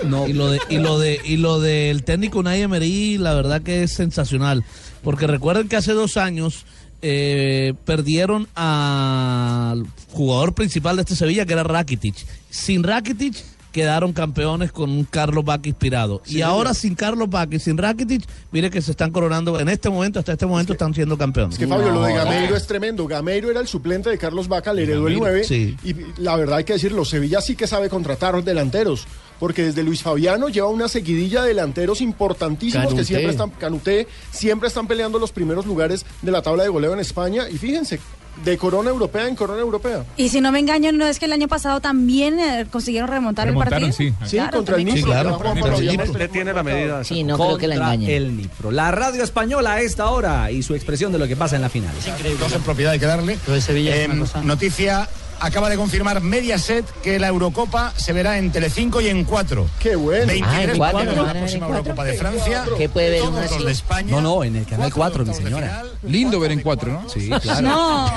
[0.06, 0.28] No.
[0.28, 3.92] Y lo de y lo de y lo del técnico Unai la verdad que es
[3.92, 4.64] sensacional,
[5.04, 6.66] porque recuerden que hace dos años
[7.02, 12.16] eh, perdieron al jugador principal de este Sevilla, que era Rakitic.
[12.50, 13.36] Sin Rakitic
[13.72, 16.22] quedaron campeones con un Carlos Bacca inspirado.
[16.26, 19.70] Sí, y ahora sin Carlos Bacca y sin Rakitic, mire que se están coronando en
[19.70, 21.54] este momento, hasta este momento están siendo campeones.
[21.56, 23.08] Es que Fabio, lo de Gameiro es tremendo.
[23.08, 25.44] Gameiro era el suplente de Carlos Vaca, le heredó el Gameiro, 9.
[25.44, 25.78] sí.
[25.84, 29.08] Y la verdad hay que decirlo, Sevilla sí que sabe contratar delanteros.
[29.40, 34.68] Porque desde Luis Fabiano lleva una seguidilla de delanteros importantísimos que siempre están, Canuté, siempre
[34.68, 37.50] están peleando los primeros lugares de la tabla de goleo en España.
[37.50, 38.00] Y fíjense,
[38.44, 40.04] de corona europea en corona europea.
[40.18, 43.48] Y si no me engaño, ¿no es que el año pasado también eh, consiguieron remontar
[43.48, 44.16] Remontaron, el partido?
[44.26, 44.28] sí.
[44.28, 44.86] Sí, contra el.
[44.86, 45.38] Nipro, claro.
[45.38, 46.12] Contra el Nipro.
[46.12, 47.04] Usted tiene la medida.
[47.04, 48.10] Sí, no creo que la engañen.
[48.10, 48.72] el Nipro.
[48.72, 51.70] La radio española a esta hora y su expresión de lo que pasa en la
[51.70, 51.94] final.
[52.40, 53.38] Dos en propiedad hay que darle.
[53.68, 55.08] Em, noticia
[55.42, 59.68] acaba de confirmar Mediaset que la Eurocopa se verá en Telecinco y en 4.
[59.80, 60.28] Qué bueno.
[60.28, 61.68] 23 Ah, en cuatro, de ¿lo la van a ver en próxima?
[61.68, 62.66] Eurocopa de Francia.
[62.78, 63.64] ¿Qué puede ver uno así?
[63.64, 64.12] de España.
[64.12, 65.84] No, no, en el canal 4, mi señora.
[66.04, 67.10] Lindo ver en cuatro, ¿no?
[67.10, 67.62] Sí, claro.
[67.72, 68.12] No.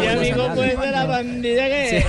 [0.00, 2.04] Mi amigo pues de la bandida que...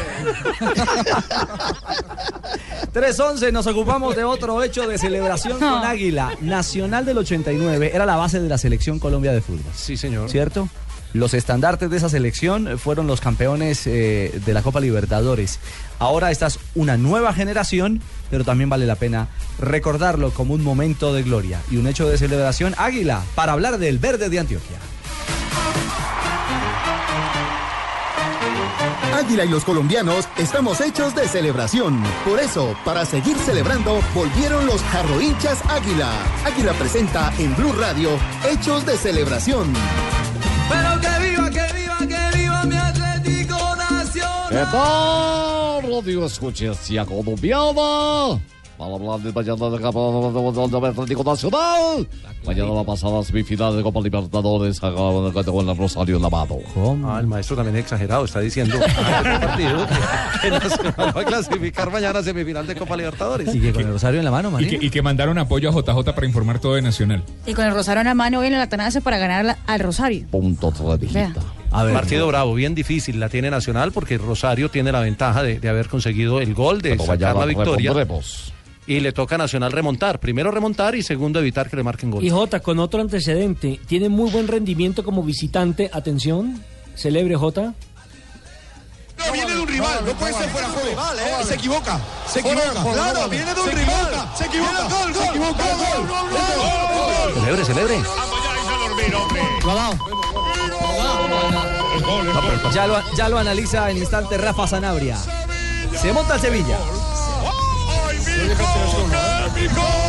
[2.93, 6.31] 3-11, nos ocupamos de otro hecho de celebración con Águila.
[6.41, 9.71] Nacional del 89 era la base de la selección Colombia de fútbol.
[9.75, 10.29] Sí, señor.
[10.29, 10.69] ¿Cierto?
[11.15, 15.59] Los estandartes de esa selección fueron los campeones eh, de la Copa Libertadores.
[15.97, 21.13] Ahora esta es una nueva generación, pero también vale la pena recordarlo como un momento
[21.13, 22.75] de gloria y un hecho de celebración.
[22.77, 24.77] Águila, para hablar del verde de Antioquia.
[29.15, 32.03] Águila y los colombianos estamos hechos de celebración.
[32.25, 36.11] Por eso, para seguir celebrando, volvieron los jarro hinchas Águila.
[36.43, 38.09] Águila presenta en Blue Radio
[38.51, 39.73] Hechos de Celebración.
[40.69, 44.49] Pero que viva, que viva, que viva mi Atlético Nacional.
[44.49, 48.39] ¿Qué tal, Radio Escuchencia Colombiana?
[48.77, 52.07] Para hablar del mañana del campeón del Atlético Nacional.
[52.45, 56.57] Mañana la pasada semifinal de Copa Libertadores acaba con el Rosario en la mano.
[57.05, 59.87] Ah, el maestro también es exagerado, está diciendo este partido
[60.41, 63.55] que Nacional va a clasificar mañana a semifinal de Copa Libertadores.
[63.55, 65.71] Y que con el rosario en la mano, Y que, y que mandaron apoyo a
[65.73, 67.23] JJ para informar todo de Nacional.
[67.45, 69.79] Y con el Rosario en la mano hoy en el Atanasio para ganar la- al
[69.79, 70.27] Rosario.
[70.29, 70.73] Punto
[71.13, 71.33] Vea.
[71.71, 75.87] Partido bravo, bien difícil la tiene Nacional porque Rosario tiene la ventaja de, de haber
[75.87, 77.91] conseguido el gol, de Pero sacar la victoria.
[77.93, 78.51] repondremos.
[78.87, 80.19] Y le toca a Nacional remontar.
[80.19, 82.23] Primero remontar y segundo evitar que le marquen gol.
[82.23, 85.89] Y Jota, con otro antecedente, tiene muy buen rendimiento como visitante.
[85.91, 86.63] Atención,
[86.95, 87.73] celebre Jota.
[89.17, 90.89] No, viene de un rival, no puede ser fuera de juego.
[90.89, 91.43] Rival, ¿eh?
[91.45, 92.83] Se equivoca, se equivoca.
[92.93, 94.05] Claro, viene de un Se rival.
[94.07, 97.33] equivoca, Se equivoca, Gol, gol, se equivoca, gol, gol.
[97.43, 97.95] Celebre, celebre.
[102.73, 105.17] Ya lo, ya lo analiza en instante Rafa Sanabria.
[105.99, 106.77] Se monta el Sevilla.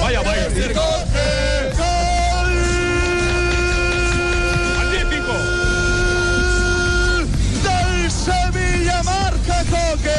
[0.03, 0.49] Vaya, vaya.
[4.79, 5.35] Magnífico.
[7.63, 10.11] Del Sevilla marca Coque.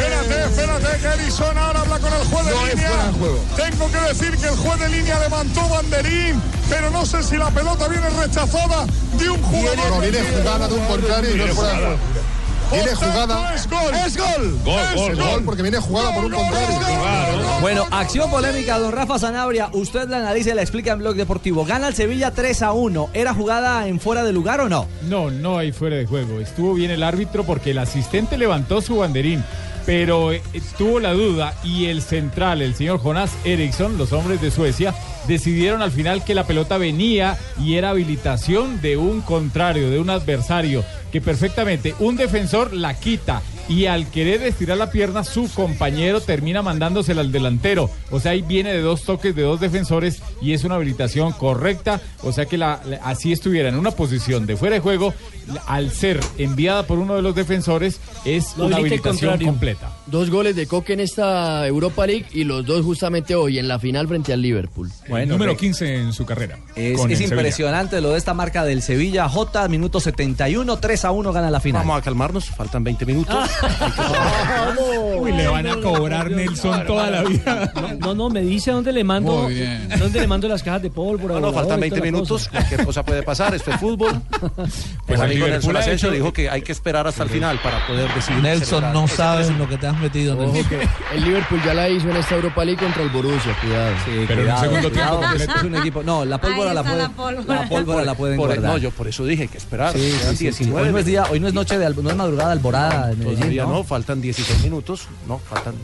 [0.00, 3.12] Espérate, espérate, que Edison ahora habla con el juez de No línea.
[3.18, 3.38] juego.
[3.56, 7.50] Tengo que decir que el juez de línea levantó banderín, pero no sé si la
[7.50, 8.86] pelota viene rechazada
[9.18, 9.90] de un jugador.
[9.90, 11.98] No, viene jugada de un contrario y no es fuera de juego.
[12.72, 13.54] Viene jugada.
[13.54, 13.94] Es gol.
[14.06, 14.58] Es gol.
[14.64, 15.44] Gol, Es gol, gol.
[15.44, 16.78] porque viene jugada por un contrario.
[17.60, 19.68] Bueno, acción polémica, don Rafa Sanabria.
[19.72, 21.64] Usted la analiza y la explica en Blog Deportivo.
[21.64, 23.10] Gana el Sevilla 3 a 1.
[23.12, 24.86] ¿Era jugada en fuera de lugar o no?
[25.08, 26.40] No, no hay fuera de juego.
[26.40, 29.44] Estuvo bien el árbitro porque el asistente levantó su banderín.
[29.84, 30.42] Pero eh,
[30.78, 34.94] tuvo la duda y el central, el señor Jonas Eriksson, los hombres de Suecia,
[35.26, 40.10] decidieron al final que la pelota venía y era habilitación de un contrario, de un
[40.10, 46.20] adversario, que perfectamente un defensor la quita y al querer estirar la pierna su compañero
[46.20, 47.90] termina mandándosela al delantero.
[48.10, 52.00] O sea, ahí viene de dos toques de dos defensores y es una habilitación correcta.
[52.22, 55.14] O sea que la, así estuviera en una posición de fuera de juego,
[55.66, 59.90] al ser enviada por uno de los defensores, es Lo una habilitación completa.
[60.06, 63.78] Dos goles de Coque en esta Europa League y los dos justamente hoy en la
[63.78, 64.90] final frente al Liverpool.
[65.08, 66.58] Bueno, número 15 en su carrera.
[66.76, 67.24] Es, Sevilla.
[67.24, 69.28] impresionante lo de esta marca del Sevilla.
[69.28, 71.82] J, minuto 71, 3 a 1 gana la final.
[71.82, 73.36] Vamos a calmarnos, faltan 20 minutos.
[75.18, 77.72] Uy, le van a cobrar Nelson toda la vida.
[78.00, 79.88] No, no, me dice dónde le mando, Muy bien.
[79.98, 81.34] dónde le mando las cajas de pólvora.
[81.34, 82.50] No, no, faltan y 20 toda la minutos, cosa.
[82.50, 84.20] cualquier cosa puede pasar, esto es fútbol.
[85.06, 87.86] Pues amigo Liverpool Nelson ha hecho- dijo que hay que esperar hasta el final para
[87.86, 88.42] poder decidir.
[88.42, 90.34] Nelson, no sabes es- en lo que te has metido.
[90.38, 90.68] Ojo Nelson.
[90.68, 93.92] que el Liverpool ya la hizo en esta Europa League contra el Borussia, cuidado.
[94.04, 96.02] Sí, cuidado, cuidado, que es un equipo.
[96.02, 97.54] No, la pólvora la la pólvora.
[97.62, 98.72] La pólvora la pueden Por- guardar.
[98.72, 99.92] no, yo por eso dije que esperar.
[99.92, 100.44] Sí, sí, sí, sí.
[100.44, 103.18] 19 Hoy no es día, hoy no es noche de no es madrugada alborada en
[103.18, 103.72] Medellín, Todavía ¿no?
[103.72, 105.08] no, faltan 16 minutos.
[105.28, 105.74] No, faltan,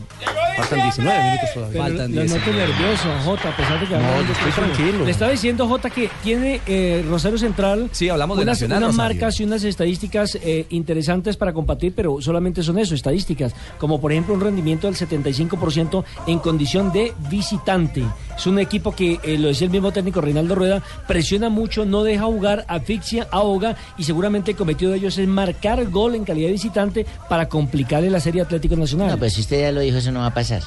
[0.57, 1.73] faltan 19 minutos todavía.
[1.73, 2.31] Pero Faltan lo 10.
[2.33, 5.05] noto nervioso, Jota, a pesar de que No, yo de estoy tranquilo.
[5.05, 9.19] Le estaba diciendo, Jota, que tiene eh, Rosario Central Sí, hablamos de Nacional, unas Rosario.
[9.45, 13.53] Unas estadísticas eh, interesantes para compartir, pero solamente son eso, estadísticas.
[13.77, 18.03] Como por ejemplo un rendimiento del 75% en condición de visitante.
[18.37, 22.03] Es un equipo que, eh, lo decía el mismo técnico Reinaldo Rueda, presiona mucho, no
[22.03, 26.47] deja jugar, asfixia, ahoga y seguramente el cometido de ellos es marcar gol en calidad
[26.47, 29.09] de visitante para complicarle la serie Atlético Nacional.
[29.09, 30.61] No, pues si usted ya lo dijo, eso no va a pasar.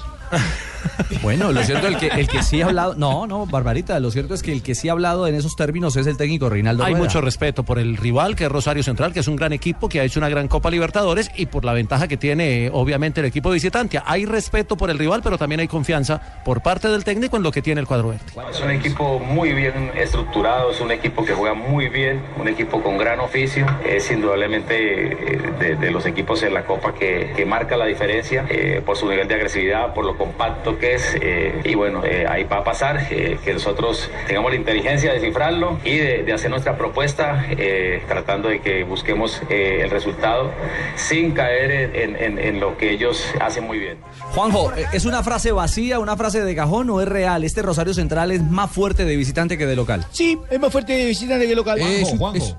[1.22, 4.34] Bueno, lo cierto el que el que sí ha hablado, no, no, Barbarita, lo cierto
[4.34, 6.92] es que el que sí ha hablado en esos términos es el técnico Reinaldo Hay
[6.92, 7.04] Rueda.
[7.04, 10.00] mucho respeto por el rival que es Rosario Central, que es un gran equipo, que
[10.00, 13.26] ha hecho una gran Copa Libertadores y por la ventaja que tiene eh, obviamente el
[13.26, 14.00] equipo visitante.
[14.04, 17.52] Hay respeto por el rival, pero también hay confianza por parte del técnico en lo
[17.52, 18.24] que tiene el cuadro verde.
[18.50, 22.82] Es un equipo muy bien estructurado, es un equipo que juega muy bien, un equipo
[22.82, 27.46] con gran oficio, es indudablemente eh, de, de los equipos en la Copa que, que
[27.46, 31.60] marca la diferencia eh, por su nivel de agresividad, por lo compacto que es eh,
[31.64, 35.78] y bueno, eh, ahí va a pasar eh, que nosotros tengamos la inteligencia de descifrarlo
[35.84, 40.52] y de, de hacer nuestra propuesta eh, tratando de que busquemos eh, el resultado
[40.96, 43.98] sin caer en- en- en- en lo que ellos hacen muy bien.
[44.34, 47.42] Juanjo, ¿e- ¿es una frase vacía, una frase de cajón o es real?
[47.44, 50.06] Este Rosario Central es más fuerte de visitante que de local.
[50.12, 51.80] Sí, es más fuerte de visitante que local.
[51.80, 52.56] Es, es-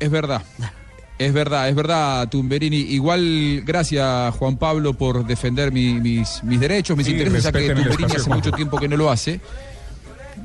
[0.00, 0.42] es verdad.
[1.18, 2.76] Es verdad, es verdad, Tumberini.
[2.78, 7.68] Igual, gracias, Juan Pablo, por defender mi- mis, mis derechos, mis Sí, intereses, ya que
[7.68, 9.40] Tumberini espacio, hace mucho tiempo que no lo hace.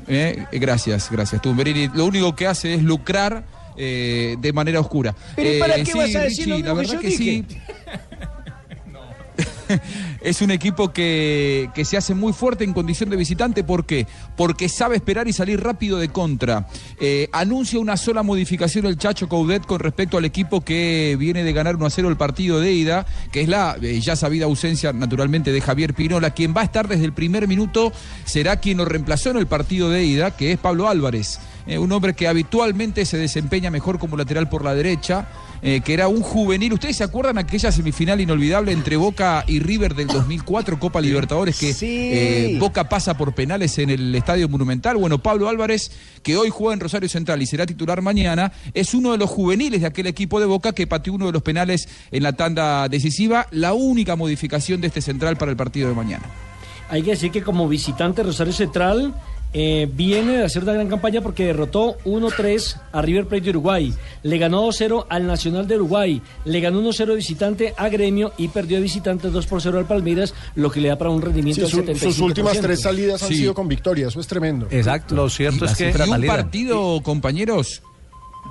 [0.06, 1.88] Eh, gracias, gracias, Tumberini.
[1.94, 3.44] Lo único que hace es lucrar
[3.76, 5.14] eh, de manera oscura.
[5.36, 7.06] Pero ¿y Eh, para qué sí, vas a decir lo la que verdad yo que
[7.08, 7.18] dije?
[7.18, 7.44] sí.
[10.20, 13.64] es un equipo que, que se hace muy fuerte en condición de visitante.
[13.64, 14.06] ¿Por qué?
[14.36, 16.66] Porque sabe esperar y salir rápido de contra.
[16.98, 21.52] Eh, anuncia una sola modificación el Chacho Coudet con respecto al equipo que viene de
[21.52, 24.92] ganar 1 a 0 el partido de ida, que es la eh, ya sabida ausencia
[24.92, 26.30] naturalmente de Javier Pinola.
[26.30, 27.92] Quien va a estar desde el primer minuto
[28.24, 31.40] será quien lo reemplazó en el partido de ida, que es Pablo Álvarez.
[31.66, 35.28] Eh, un hombre que habitualmente se desempeña mejor como lateral por la derecha,
[35.62, 36.72] eh, que era un juvenil.
[36.72, 41.74] ¿Ustedes se acuerdan aquella semifinal inolvidable entre Boca y River del 2004, Copa Libertadores, que
[41.80, 44.96] eh, Boca pasa por penales en el Estadio Monumental?
[44.96, 45.92] Bueno, Pablo Álvarez,
[46.22, 49.82] que hoy juega en Rosario Central y será titular mañana, es uno de los juveniles
[49.82, 53.46] de aquel equipo de Boca que pateó uno de los penales en la tanda decisiva,
[53.50, 56.24] la única modificación de este central para el partido de mañana.
[56.90, 59.14] Hay que decir que como visitante Rosario Central
[59.52, 63.92] eh, viene de hacer una gran campaña porque derrotó 1-3 a River Plate de Uruguay,
[64.22, 68.48] le ganó 2-0 al Nacional de Uruguay, le ganó 1-0 de visitante a Gremio y
[68.48, 71.76] perdió de visitante 2-0 al Palmeiras, lo que le da para un rendimiento Sí, su-
[71.82, 72.12] del 75%.
[72.12, 73.36] sus últimas tres salidas han Sí.
[73.36, 74.66] sido con victoria, eso es tremendo.
[74.70, 75.14] Exacto.
[75.14, 77.82] Lo cierto es que Y un partido, compañeros,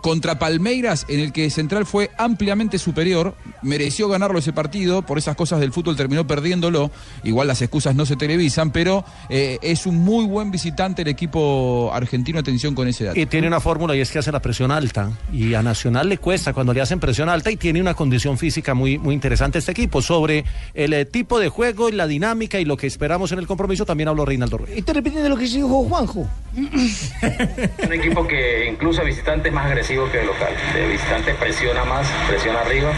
[0.02, 5.36] contra Palmeiras, en el que Central fue ampliamente superior, mereció ganarlo ese partido, por esas
[5.36, 6.92] cosas del fútbol terminó perdiéndolo,
[7.24, 11.92] igual las excusas no se televisan, pero eh, es un muy buen visitante el equipo
[11.94, 13.20] argentino, atención con ese dato.
[13.20, 15.12] Y tiene una fórmula y es que hace la presión alta.
[15.32, 18.74] Y a Nacional le cuesta cuando le hacen presión alta y tiene una condición física
[18.74, 20.02] muy, muy interesante este equipo.
[20.02, 23.48] Sobre el eh, tipo de juego y la dinámica y lo que esperamos en el
[23.48, 24.76] compromiso también habló Reinaldo Rueda.
[24.76, 26.28] Está repitiendo lo que dijo Juanjo.
[26.56, 30.54] Un equipo que incluso a visitantes es más agresivo que de local.
[30.74, 32.92] De visitante presiona más, presiona arriba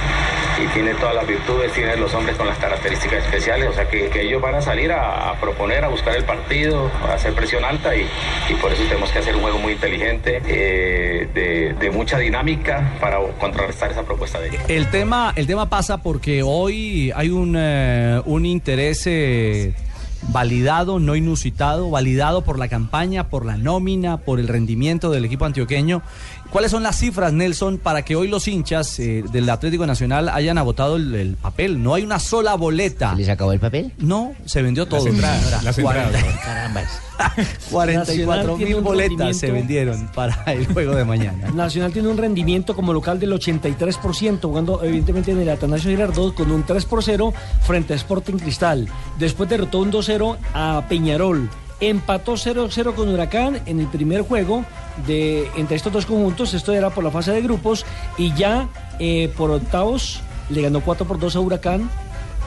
[0.61, 4.09] y tiene todas las virtudes, tiene los hombres con las características especiales, o sea que,
[4.09, 7.63] que ellos van a salir a, a proponer, a buscar el partido, a hacer presión
[7.63, 8.05] alta y,
[8.49, 12.93] y por eso tenemos que hacer un juego muy inteligente, eh, de, de mucha dinámica
[12.99, 14.61] para contrarrestar esa propuesta de ellos.
[14.67, 19.73] El tema, el tema pasa porque hoy hay un, eh, un interés eh,
[20.29, 25.45] validado, no inusitado, validado por la campaña, por la nómina, por el rendimiento del equipo
[25.45, 26.03] antioqueño.
[26.51, 30.57] ¿Cuáles son las cifras, Nelson, para que hoy los hinchas eh, del Atlético Nacional hayan
[30.57, 31.81] agotado el, el papel?
[31.81, 33.15] No hay una sola boleta.
[33.15, 33.93] ¿Les acabó el papel?
[33.99, 35.07] No, se vendió todo.
[35.07, 36.11] entradas, las entradas.
[36.11, 37.01] 40 Carambas.
[37.71, 41.51] 44 Nacional tiene mil boletas se vendieron para el juego de mañana.
[41.53, 46.51] Nacional tiene un rendimiento como local del 83%, jugando evidentemente en el Atanasio Girardot con
[46.51, 48.89] un 3 por 0 frente a Sporting Cristal.
[49.17, 51.49] Después derrotó un 2-0 a Peñarol.
[51.81, 54.63] Empató 0-0 con Huracán en el primer juego
[55.07, 56.53] de entre estos dos conjuntos.
[56.53, 57.85] Esto era por la fase de grupos.
[58.17, 61.89] Y ya eh, por octavos le ganó 4 por 2 a Huracán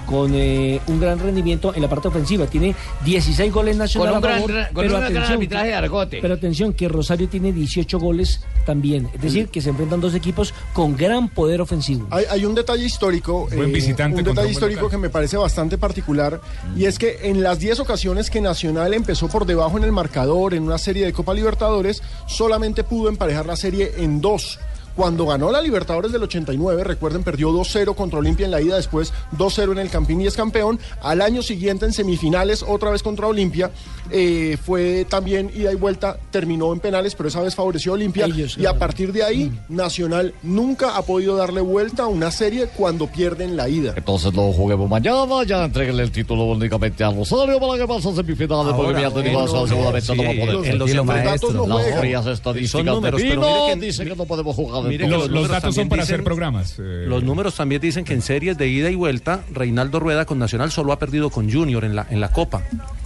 [0.07, 2.47] con eh, un gran rendimiento en la parte ofensiva.
[2.47, 5.67] Tiene 16 goles nacional Con un a gran- favor, con pero un gran atención, arbitraje
[5.69, 6.19] de Argote.
[6.21, 9.09] Pero atención, que Rosario tiene 18 goles también.
[9.15, 12.07] Es decir, que se enfrentan dos equipos con gran poder ofensivo.
[12.11, 14.91] Hay, hay un detalle histórico, Buen eh, visitante un detalle histórico local.
[14.99, 16.41] que me parece bastante particular
[16.77, 20.55] y es que en las 10 ocasiones que Nacional empezó por debajo en el marcador
[20.55, 24.59] en una serie de Copa Libertadores, solamente pudo emparejar la serie en dos.
[24.97, 29.13] Cuando ganó la Libertadores del 89, recuerden, perdió 2-0 contra Olimpia en la ida, después
[29.37, 30.79] 2-0 en el Campín y es campeón.
[31.03, 33.71] Al año siguiente, en semifinales, otra vez contra Olimpia,
[34.11, 38.27] eh, fue también ida y vuelta, terminó en penales, pero esa vez favoreció a Olimpia.
[38.29, 43.07] y a partir de ahí, Nacional nunca ha podido darle vuelta a una serie cuando
[43.07, 43.95] pierden la ida.
[43.97, 48.15] Entonces no juguemos mañana, ya entreguenle el título únicamente a Rosario para que pase a
[48.15, 50.71] semifinales, porque Ahora, mi Atlético en Nacional los- seguramente sí, no va a poder.
[50.73, 53.87] en los maestros, maestro, no Las frías Son estadísticas números, de pero Pino mire que-
[53.87, 56.77] dicen que no podemos jugar Mire que los números también dicen- programas.
[56.79, 57.05] eh.
[57.07, 60.71] Los números también dicen que en series de ida y vuelta, Reinaldo Rueda con Nacional
[60.71, 62.63] solo ha perdido con Junior en la, en la Copa.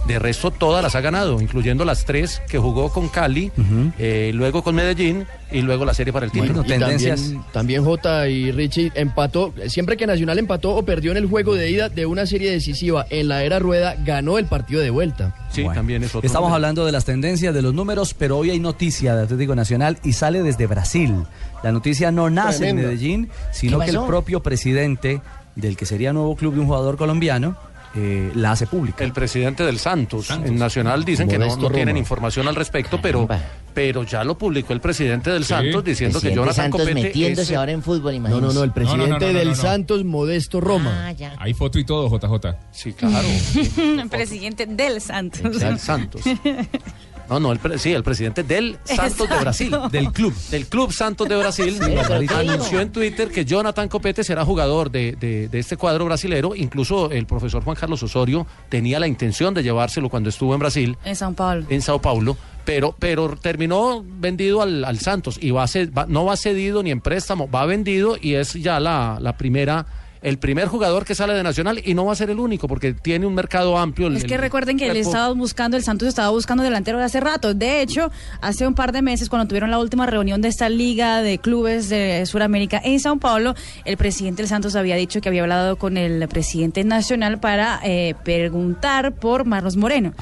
[0.07, 3.51] De resto, todas las ha ganado, incluyendo las tres que jugó con Cali,
[3.99, 6.63] eh, luego con Medellín y luego la serie para el título.
[6.65, 9.53] Y También, también Jota y Richie empató.
[9.67, 13.05] Siempre que Nacional empató o perdió en el juego de ida de una serie decisiva
[13.09, 15.35] en la era rueda, ganó el partido de vuelta.
[15.51, 16.55] Sí, también es otro Estamos número.
[16.55, 20.13] hablando de las tendencias, de los números, pero hoy hay noticia de Atlético Nacional y
[20.13, 21.25] sale desde Brasil.
[21.63, 25.21] La noticia no nace en Medellín, sino ¿Qué que el propio presidente
[25.55, 27.57] del que sería nuevo club de un jugador colombiano
[27.95, 29.03] eh, la hace pública.
[29.03, 33.27] El presidente del Santos, en Nacional dicen que no, no tienen información al respecto, pero,
[33.73, 37.53] pero ya lo publicó el presidente del Santos diciendo que Presidente Jonathan Santos Copete metiéndose
[37.53, 38.45] el- ahora en fútbol, No, imagínese.
[38.47, 39.61] no, no, el presidente No, no, no, no, del no, no.
[39.61, 41.07] Santos, Modesto Roma.
[41.07, 41.35] Ah, ya.
[41.39, 42.55] Hay foto y todo, JJ.
[42.71, 43.27] Sí, claro.
[44.09, 45.59] Presidente del Santos.
[45.59, 46.21] Del Santos.
[47.29, 49.37] No, no, el pre- sí, el presidente del Santos de.
[49.39, 53.87] Brasil, del club, del club Santos de Brasil, pero ¿qué anunció en Twitter que Jonathan
[53.87, 56.55] Copete será jugador de, de- de este cuadro brasilero.
[56.55, 60.97] Incluso el profesor Juan Carlos Osorio tenía la intención de llevárselo cuando estuvo en Brasil,
[61.05, 61.65] En Sao Paulo.
[61.69, 66.05] en Sao Paulo, pero, pero terminó vendido al, al Santos y va a ser, va-
[66.07, 69.85] no va cedido ni en préstamo, va vendido y es ya la, la primera.
[70.21, 72.93] El primer jugador que sale de Nacional y no va a ser el único porque
[72.93, 74.07] tiene un mercado amplio.
[74.07, 77.05] el- Es que recuerden que él el- estaba buscando, el Santos estaba buscando delantero de
[77.05, 77.53] hace rato.
[77.53, 81.21] De hecho, hace un par de meses, cuando tuvieron la última reunión de esta liga
[81.21, 83.55] de clubes de Sudamérica en Sao Paulo,
[83.85, 88.13] el presidente del Santos había dicho que había hablado con el presidente nacional para eh,
[88.23, 90.13] preguntar por Marlos Moreno.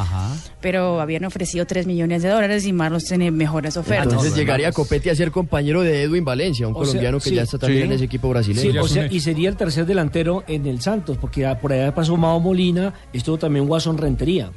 [0.62, 4.08] Pero habían ofrecido 3 millones de dólares y Marlos tiene mejores ofertas.
[4.08, 7.36] Entonces llegaría Copete a ser compañero de Edwin Valencia, un O sea, colombiano que sí.
[7.36, 7.88] ya está también Sí.
[7.88, 8.84] en ese equipo Sí, brasileño.
[8.84, 12.16] o sea, y sería el tercer delantero en el Santos, porque ya por allá pasó
[12.18, 14.52] Mao Molina, estuvo también Watson Rentería.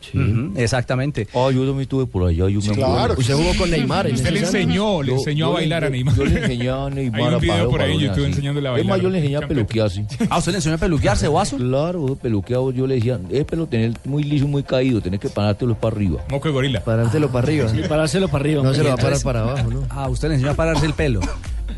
[0.56, 1.26] Exactamente.
[1.34, 2.48] Ah, yo también estuve por allá.
[2.48, 2.92] Yo me Sí, acuerdo.
[2.94, 3.14] claro.
[3.18, 6.14] Usted jugó con Neymar en Usted le enseñó, le enseñó yo a bailar a Neymar.
[6.16, 8.72] Yo le enseñé a Neymar Hay un a parar por ahí en YouTube enseñándole a
[8.76, 9.00] Es más, bailar.
[9.04, 10.04] yo le enseñé a peluquearse.
[10.28, 11.56] Ah, ¿usted le enseñó a peluquearse, Guaso?
[11.56, 12.72] Claro, peluqueado.
[12.72, 15.00] Yo le decía, es pelo tener muy liso, muy caído.
[15.00, 16.22] Tenés que parártelo para arriba.
[16.30, 16.80] Moco de gorila.
[16.80, 17.68] Parártelo para arriba.
[17.68, 18.62] Sí, parárselo para arriba.
[18.62, 19.82] No se lo va a parar para abajo, ¿no?
[19.90, 21.20] Ah, usted le enseñó a pararse el pelo.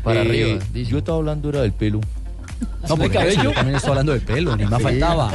[0.03, 0.59] Para Eh, arriba.
[0.89, 2.01] Yo estaba hablando era del pelo.
[2.87, 4.83] No, porque yo también estoy hablando de pelo, ni más Sí.
[4.83, 5.31] faltaba.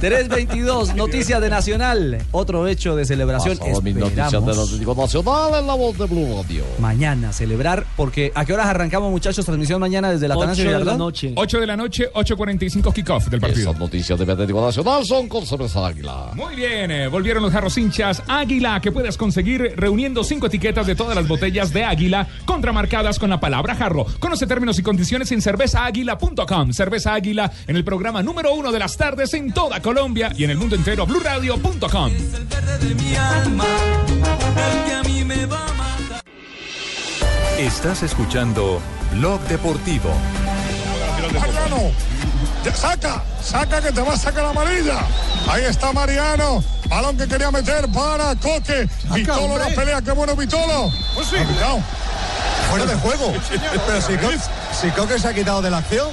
[0.00, 2.18] 322, noticias de Nacional.
[2.32, 3.56] Otro hecho de celebración.
[3.58, 6.64] Pasadas mis noticias Atlético Nacional en la voz de Blue Radio.
[6.78, 9.44] mañana celebrar, porque ¿a qué horas arrancamos, muchachos?
[9.44, 11.14] Transmisión mañana desde la Atanasio Girardot.
[11.36, 13.70] 8 de la noche, 8.45 kickoff del partido.
[13.70, 16.30] Esas noticias del Atlético Nacional son con cerveza Águila.
[16.34, 20.94] Muy bien, eh, volvieron los jarros hinchas Águila que puedes conseguir reuniendo cinco etiquetas de
[20.94, 24.06] todas las botellas de Águila contramarcadas con la palabra jarro.
[24.18, 26.61] Conoce términos y condiciones en cervezaáguila.com.
[26.72, 30.50] Cerveza Águila en el programa número uno de las tardes en toda Colombia y en
[30.50, 32.12] el mundo entero bluradio.com.
[37.58, 38.80] Estás escuchando
[39.12, 40.10] Blog Deportivo.
[41.32, 41.92] Mariano,
[42.64, 44.98] ya saca, saca que te va a sacar la amarilla.
[45.48, 48.88] Ahí está Mariano, balón que quería meter para Coque.
[49.14, 50.90] Vitolo la pelea, qué bueno Vitolo.
[51.14, 51.36] Pues sí.
[52.70, 53.32] Fuera de juego.
[53.86, 54.00] Pero
[54.72, 56.08] si Coque se ha quitado de la acción.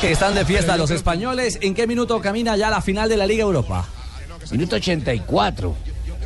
[0.00, 1.58] Que están de fiesta los españoles.
[1.62, 3.86] ¿En qué minuto camina ya la final de la Liga Europa?
[4.50, 5.74] Minuto 84.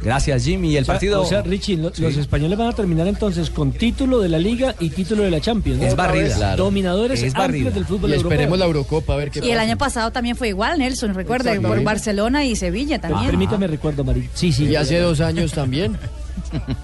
[0.02, 0.70] Gracias, Jimmy.
[0.72, 1.22] Y el O sea, partido.
[1.22, 2.02] O sea, Richie, lo- Sí.
[2.02, 5.40] los españoles van a terminar entonces con título de la Liga y título de la
[5.40, 5.80] Champions.
[5.80, 5.86] ¿no?
[5.86, 6.34] Es barrida.
[6.36, 6.64] Claro.
[6.64, 7.70] Dominadores Es barrida.
[7.70, 8.32] del fútbol Y europeo.
[8.32, 11.52] esperemos la Eurocopa a ver qué Y el año pasado también fue igual, Nelson, recuerda,
[11.60, 11.82] por.
[11.82, 13.26] Barcelona y Sevilla también.
[13.26, 14.28] Permítame recuerdo, María.
[14.34, 14.66] Sí, sí.
[14.66, 15.96] Y hace dos años también.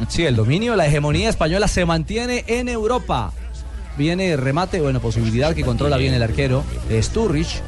[0.09, 3.33] Sí, el dominio, la hegemonía española se mantiene en Europa.
[3.97, 6.65] Viene remate, bueno, posibilidad que controla bien el arquero,
[7.01, 7.63] Sturridge.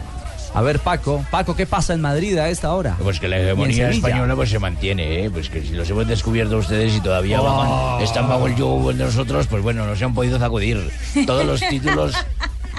[0.54, 1.24] A ver, Paco.
[1.30, 2.96] Paco, ¿qué pasa en Madrid a esta hora?
[3.02, 5.30] Pues que la hegemonía española pues se mantiene, ¿eh?
[5.30, 7.96] Pues que si los hemos descubierto ustedes y todavía Oh.
[7.98, 10.90] van- están bajo el yugo de nosotros, pues bueno, no se han podido sacudir.
[11.26, 12.14] Todos los títulos,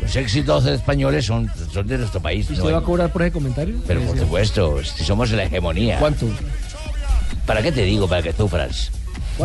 [0.02, 2.50] los éxitos españoles son, son de nuestro país.
[2.50, 2.72] ¿Y ¿no?
[2.72, 3.76] va a cobrar por ese comentario?
[3.86, 6.00] Pero por supuesto, si somos la hegemonía.
[6.00, 6.26] ¿Cuánto?
[7.46, 8.08] ¿Para qué te digo?
[8.08, 8.92] Para que sufras.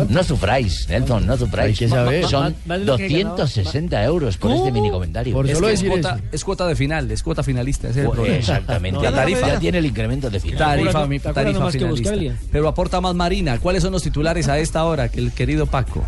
[0.09, 1.77] No sufráis, Nelson, no sufráis.
[1.77, 2.25] Que saber.
[2.27, 5.33] Son Más- más de lo que 260 euros por este mini comentario.
[5.33, 6.23] Por Es, solo que es, cuota, eso.
[6.31, 7.89] es cuota de final, es cuota finalista.
[7.89, 8.37] ese es el Pues, problema.
[8.39, 9.01] Exactamente.
[9.01, 9.47] La tarifa.
[9.47, 10.57] Ya tiene el incremento de final.
[10.57, 12.35] Tarifa, ¿Te mi- tarifa que finalista.
[12.51, 13.59] Pero aporta más Marina.
[13.59, 15.09] ¿Cuáles son los titulares a esta hora?
[15.09, 16.03] Que el querido Paco.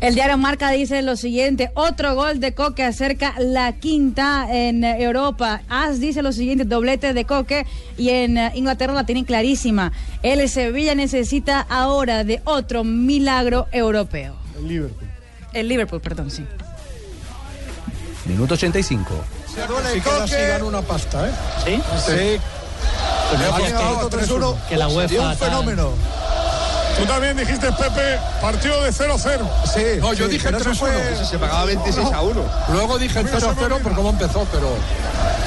[0.00, 5.62] El diario Marca dice lo siguiente, otro gol de Coque acerca la quinta en Europa.
[5.68, 9.90] As dice lo siguiente, doblete de Coque y en eh, Inglaterra la tienen clarísima.
[10.22, 14.36] El Sevilla necesita ahora de otro milagro europeo.
[14.56, 15.08] El Liverpool.
[15.52, 16.44] El Liverpool, perdón, sí.
[18.26, 19.14] Minuto 85.
[19.52, 20.62] Se duele Sí que Coque.
[20.62, 21.32] una pasta, ¿eh?
[21.64, 21.82] ¿Sí?
[22.06, 22.40] Sí.
[24.10, 24.56] 3-1.
[24.68, 25.92] Que la Y UEFA un fenómeno.
[26.98, 29.18] Tú también dijiste, Pepe, partido de 0-0.
[29.72, 30.00] Sí.
[30.00, 30.74] No, yo sí, dije pero eso 3-1.
[30.76, 32.44] fue- Se pagaba 26 a 1.
[32.72, 34.68] Luego dije el 0-0 por cómo empezó, pero.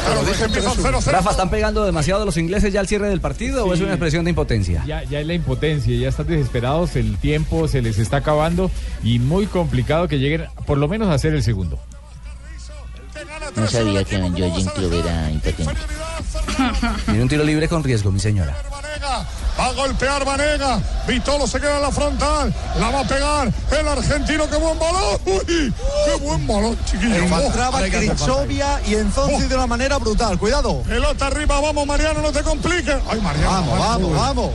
[0.08, 0.82] Pero dije empieza 3-1.
[1.02, 1.12] 0-0.
[1.12, 4.24] Rafa, ¿están pegando demasiado los ingleses ya al cierre del partido o es una expresión
[4.24, 4.84] de impotencia?
[4.86, 8.72] Ya, ya es la impotencia, ya están desesperados, el tiempo se les está acabando
[9.04, 11.80] y muy complicado que lleguen por lo menos a ser el segundo.
[13.56, 15.74] No sabía que en Georgian Club era impotente.
[17.05, 18.55] Tiene un tiro libre con riesgo, mi señora.
[19.59, 20.80] Va a golpear Vanega.
[21.07, 22.53] Vitolo se queda en la frontal.
[22.80, 24.49] La va a pegar el argentino.
[24.49, 25.20] ¡Qué buen balón!
[25.26, 25.74] ¡Uy!
[26.05, 27.16] ¡Qué buen balón, chiquillo!
[27.16, 30.38] Encontraba Oh, Krichovia y Enzonzi de una manera brutal.
[30.39, 30.82] Cuidado.
[30.84, 32.95] Pelota arriba, vamos Mariano, no te compliques.
[33.09, 33.51] Ay, Mariano.
[33.51, 34.16] Vamos, vamos, Uy.
[34.18, 34.51] vamos.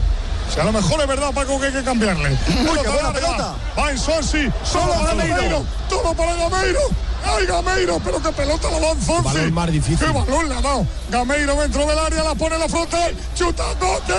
[0.53, 2.31] Si a lo mejor es verdad, Paco, que hay que cambiarle.
[2.47, 3.21] Pelota qué buena larga.
[3.21, 3.55] pelota.
[3.79, 5.65] Va en Sonsi, solo para Gameiro.
[5.89, 6.81] Todo para Gameiro.
[7.29, 8.01] ¡Ay, Gameiro!
[8.05, 9.24] Pero qué pelota la da en Sonsi.
[9.24, 9.99] Balón más difícil.
[9.99, 10.87] ¡Qué balón le ha dado!
[11.11, 13.14] Gameiro dentro del área, la pone en la frontal.
[13.35, 14.12] ¡Chuta, Coque!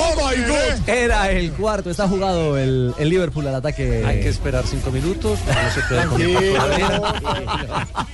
[0.00, 0.88] ¡Oh, my God!
[0.88, 4.04] Era el cuarto, está jugado el, el Liverpool al ataque.
[4.06, 5.38] Hay que esperar cinco minutos.
[5.46, 6.02] No se puede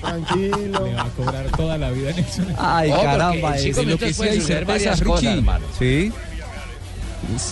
[0.00, 0.84] Tranquilo.
[0.86, 2.54] Le va a cobrar toda la vida Nelson.
[2.58, 3.56] Ay, Oh, caramba.
[3.56, 3.84] en cinco eh.
[3.86, 5.66] lo que minutos sí hay varias cosas, hermano.
[5.78, 6.12] Sí.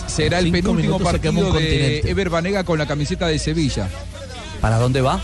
[0.07, 1.99] Será el penúltimo minutos partido de.
[2.05, 3.89] Ever Banega con la camiseta de Sevilla.
[4.63, 5.21] ¿Para dónde va?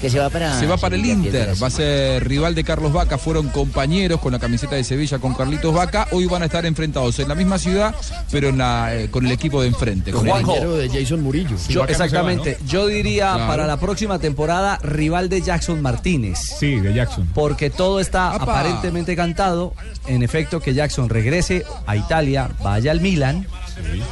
[0.00, 0.58] Que se va para.
[0.58, 4.32] Se va para el Inter, va a ser rival de Carlos Vaca, fueron compañeros con
[4.32, 7.56] la camiseta de Sevilla con Carlitos Vaca, hoy van a estar enfrentados en la misma
[7.56, 7.94] ciudad,
[8.32, 10.10] pero en la, eh, con el equipo de enfrente.
[10.10, 10.54] Con el Juanjo.
[10.54, 11.50] Compañero de Jason Murillo.
[11.68, 12.58] Yo, Vaca no se va, exactamente.
[12.66, 13.46] Yo diría Claro.
[13.46, 16.36] para la próxima temporada rival de Jackson Martínez.
[16.58, 17.30] Sí, de Jackson.
[17.32, 18.42] Porque todo está ¡Apa!
[18.42, 19.72] aparentemente cantado.
[20.08, 23.46] En efecto, que Jackson regrese a Italia, vaya al Milan.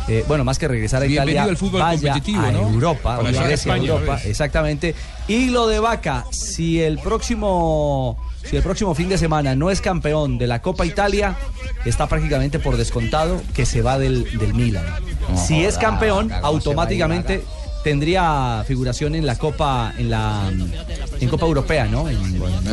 [0.08, 2.68] Eh, bueno, más que regresar a Bienvenido Italia, al fútbol vaya competitivo, a ¿no?
[2.68, 4.94] Europa, Para a España, Europa, exactamente.
[5.28, 9.80] Y lo de Vaca, si el próximo si el próximo fin de semana no es
[9.80, 11.36] campeón de la Copa Italia,
[11.84, 14.84] está prácticamente por descontado que se va del, del Milan.
[15.36, 17.44] si es campeón, automáticamente
[17.82, 20.50] tendría figuración en la Copa en la
[21.20, 22.08] en Copa Europea, ¿no?
[22.08, 22.18] En-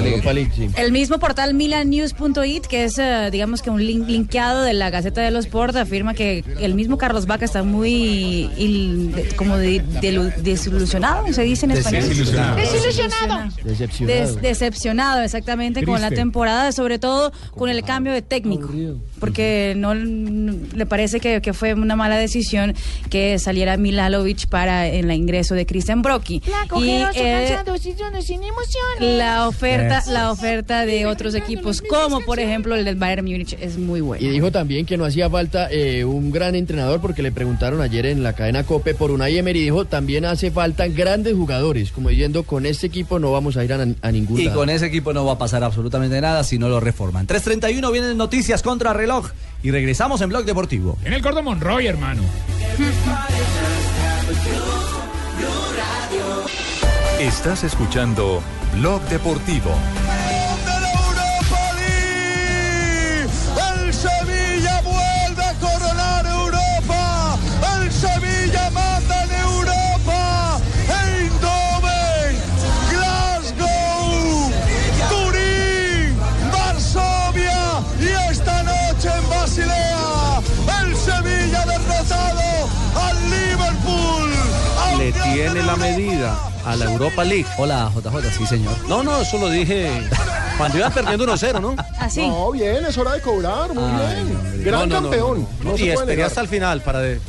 [0.08, 0.68] Europa League, sí.
[0.78, 5.22] El mismo portal milannews.it, que es, eh, digamos que un link linkeado de la Gaceta
[5.22, 9.84] de los Sport, afirma que el mismo Carlos Vaca está muy il- de- como de-
[10.02, 12.04] delu- desilusionado, se dice en español.
[12.04, 12.56] Desilusionado.
[12.58, 13.52] Desilusionado.
[13.64, 14.20] Decepcionado.
[14.34, 16.16] Des- decepcionado exactamente con la Triste.
[16.22, 18.70] temporada, sobre todo con el cambio de técnico,
[19.20, 22.74] porque no n- le parece que, que fue una mala decisión
[23.10, 26.42] que saliera Milalovic para el ingreso de Christian Brocchi.
[26.78, 27.58] Y, eh,
[28.22, 29.00] sin emociones.
[29.00, 33.78] la oferta, la oferta de otros equipos, como por ejemplo el del Bayern Múnich, es
[33.78, 34.26] muy buena.
[34.26, 38.06] Y dijo también que no hacía falta eh, un gran entrenador porque le preguntaron ayer
[38.06, 42.10] en la cadena Cope por Unai Emery y dijo también hace falta grandes jugadores, como
[42.10, 44.58] diciendo con este equipo no vamos a ir a, a ningún Y lado.
[44.60, 47.28] con ese equipo no va a pasar absolutamente nada si no lo reforman.
[47.28, 49.30] 3.31 vienen noticias contra reloj
[49.64, 50.98] y regresamos en Blog Deportivo.
[51.04, 52.22] En el Gordo Monroy, hermano.
[81.66, 82.42] derrotado
[82.96, 84.32] al Liverpool.
[85.00, 87.46] Le tiene la medida a la Europa League.
[87.58, 88.74] Hola, JJ, sí, señor.
[88.88, 89.90] No, no, eso lo dije
[90.58, 91.76] cuando iban perdiendo 1-0, ¿no?
[92.00, 92.28] Así.
[92.28, 94.64] No, bien, es hora de cobrar, muy bien.
[94.64, 95.42] Gran No, no, no, campeón.
[95.60, 95.72] no, no.
[95.72, 97.20] no se y esperé hasta el final para, de-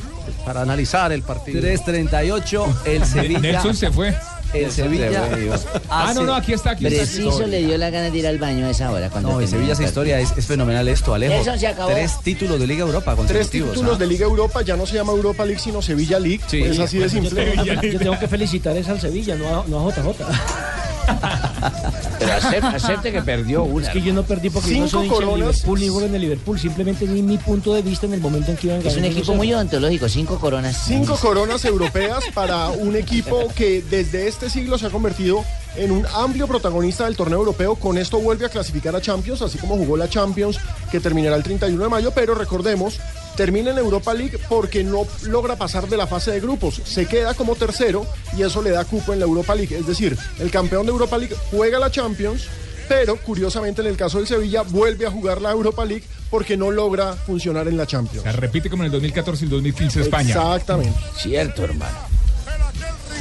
[0.44, 1.60] para analizar el partido.
[1.62, 3.38] 3.38, el Sevilla.
[3.40, 4.14] Nelson se fue.
[4.54, 5.08] El Sevilla.
[5.90, 6.98] Ah, no, no, aquí está, aquí está.
[7.02, 9.10] Preciso le dio la gana de ir al baño a esa hora.
[9.10, 11.34] Cuando No, el terminó Sevilla esa historia es, es fenomenal esto, Alejo.
[11.34, 11.90] Nelson, se acabó.
[11.90, 13.98] Tres títulos de Liga Europa Tres títulos ¿ah?
[13.98, 16.40] de Liga Europa, ya no se llama Europa League, sino Sevilla League.
[16.46, 16.62] Sí.
[16.62, 17.44] es así de Yo simple.
[17.44, 20.87] tengo, yo tengo que felicitar es al Sevilla, no a, no a JJ.
[22.18, 23.86] Pero acepte, acepte que perdió una.
[23.86, 25.38] Es que yo no perdí porque yo no Cinco soy hincha del.
[25.38, 26.58] Liverpool ni juego en el Liverpool.
[26.58, 29.18] Simplemente di mi punto de vista en el momento en que iban Es un ganando
[29.18, 29.36] equipo 1-0.
[29.36, 30.76] muy odontológico, cinco coronas.
[30.84, 35.44] Cinco coronas europeas para un equipo que desde este siglo se ha convertido
[35.76, 37.76] en un amplio protagonista del torneo europeo.
[37.76, 40.58] Con esto vuelve a clasificar a Champions, así como jugó la Champions,
[40.90, 42.10] que terminará el 31 de mayo.
[42.12, 42.98] Pero recordemos,
[43.38, 46.82] termina en Europa League porque no logra pasar de la fase de grupos.
[46.84, 48.04] Se queda como tercero
[48.36, 49.76] y eso le da cupo en la Europa League.
[49.76, 52.48] Es decir, el campeón de Europa League juega la Champions.
[52.88, 56.70] Pero curiosamente en el caso del Sevilla vuelve a jugar la Europa League porque no
[56.70, 58.24] logra funcionar en la Champions.
[58.24, 60.28] Se repite como en el 2014 y el 2015 España.
[60.30, 60.98] Exactamente.
[61.16, 62.17] Cierto, hermano.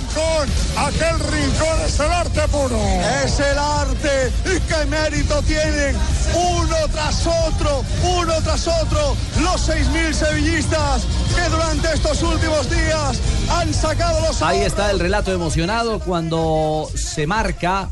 [0.07, 2.79] Rincón, aquel rincón es el arte puro.
[3.23, 5.95] Es el arte y qué mérito tienen
[6.33, 11.03] uno tras otro, uno tras otro, los 6.000 sevillistas
[11.35, 17.27] que durante estos últimos días han sacado los Ahí está el relato emocionado cuando se
[17.27, 17.89] marca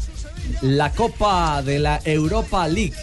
[0.61, 2.93] la Copa de la Europa League.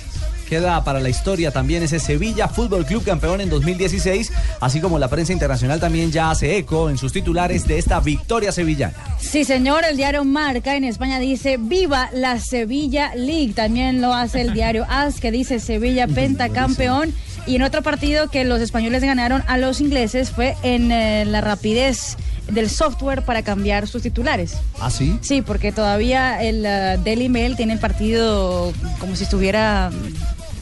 [0.53, 4.31] Queda para la historia también ese Sevilla Fútbol Club campeón en 2016,
[4.61, 8.53] así como la prensa internacional también ya hace eco en sus titulares de esta victoria
[8.53, 8.93] sevillana.
[9.19, 13.55] Sí, señor, el diario Marca en España dice Viva la Sevilla League.
[13.55, 17.15] También lo hace el diario AS que dice Sevilla pentacampeón.
[17.47, 21.41] Y en otro partido que los españoles ganaron a los ingleses fue en eh, la
[21.41, 22.19] rapidez
[22.51, 24.57] del software para cambiar sus titulares.
[24.81, 25.19] ¿Ah, sí?
[25.23, 29.91] Sí, porque todavía el eh, Daily Mail tiene el partido como si estuviera,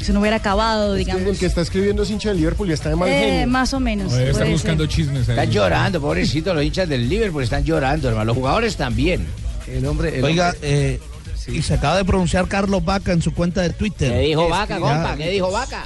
[0.00, 1.28] si no hubiera acabado, Es que digamos.
[1.34, 3.46] el que está escribiendo es hincha del Liverpool y está de mal Eh, genio.
[3.48, 4.12] más o menos.
[4.12, 4.94] Estar puede buscando ser.
[4.94, 5.28] chismes.
[5.28, 5.34] ahí.
[5.38, 8.26] Están llorando, pobrecito, los hinchas del Liverpool están llorando, hermano.
[8.26, 9.26] Los jugadores también.
[9.68, 10.18] El hombre.
[10.18, 10.60] el Oiga, hombre-
[10.94, 11.00] eh,
[11.48, 14.12] y se acaba de pronunciar Carlos Vaca en su cuenta de Twitter.
[14.12, 15.16] ¿Qué dijo Vaca, compa?
[15.16, 15.84] ¿Qué dijo Vaca?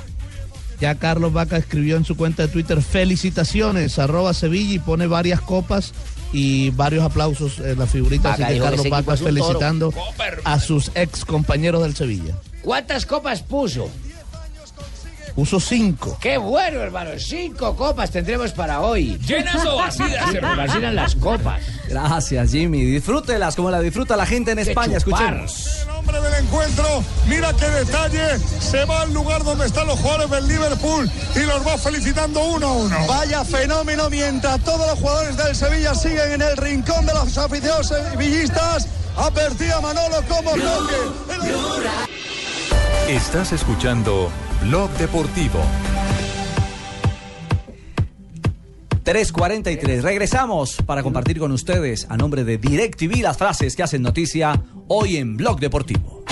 [0.80, 5.40] Ya Carlos Vaca escribió en su cuenta de Twitter felicitaciones, arroba Sevilla y pone varias
[5.40, 5.92] copas
[6.34, 8.30] y varios aplausos en la figurita.
[8.30, 9.94] Vaca Así que Carlos Vaca felicitando
[10.42, 12.34] a sus ex compañeros del Sevilla.
[12.60, 13.88] ¿Cuántas copas puso?
[15.34, 16.16] Puso cinco.
[16.20, 17.10] ¡Qué bueno, hermano!
[17.18, 19.18] Cinco copas tendremos para hoy.
[19.26, 20.62] ¿Llenas o vacías, hermano?
[20.62, 21.60] Vacían las copas.
[21.88, 22.84] Gracias, Jimmy.
[22.84, 25.00] Disfrútelas como la disfruta la gente en España.
[25.00, 25.34] chupar.
[25.34, 25.82] Escuchemos.
[25.82, 30.30] El hombre del encuentro, mira qué detalle, se va al lugar donde están los jugadores
[30.30, 33.06] del Liverpool y los va felicitando uno a uno.
[33.08, 37.88] Vaya fenómeno mientras todos los jugadores del Sevilla siguen en el rincón de los aficionados
[37.88, 38.86] sevillistas.
[39.16, 40.94] Advertía Manolo como toque.
[43.08, 44.30] Estás escuchando
[44.68, 45.60] Blog Deportivo.
[49.04, 50.00] 3.43.
[50.00, 55.18] Regresamos para compartir con ustedes a nombre de DirecTV las frases que hacen noticia hoy
[55.18, 56.24] en Blog Deportivo.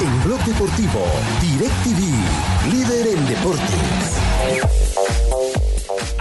[0.00, 1.04] En Blog Deportivo,
[1.42, 4.77] DirecTV, líder en deportes.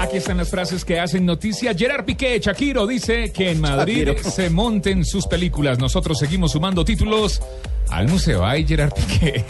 [0.08, 1.74] Aquí están las frases que hacen noticia.
[1.76, 4.32] Gerard Piqué, Shakiro dice que en Madrid Shakiro.
[4.32, 5.80] se monten sus películas.
[5.80, 7.42] Nosotros seguimos sumando títulos
[7.90, 8.46] al museo.
[8.46, 9.44] Ay, Gerard Piqué.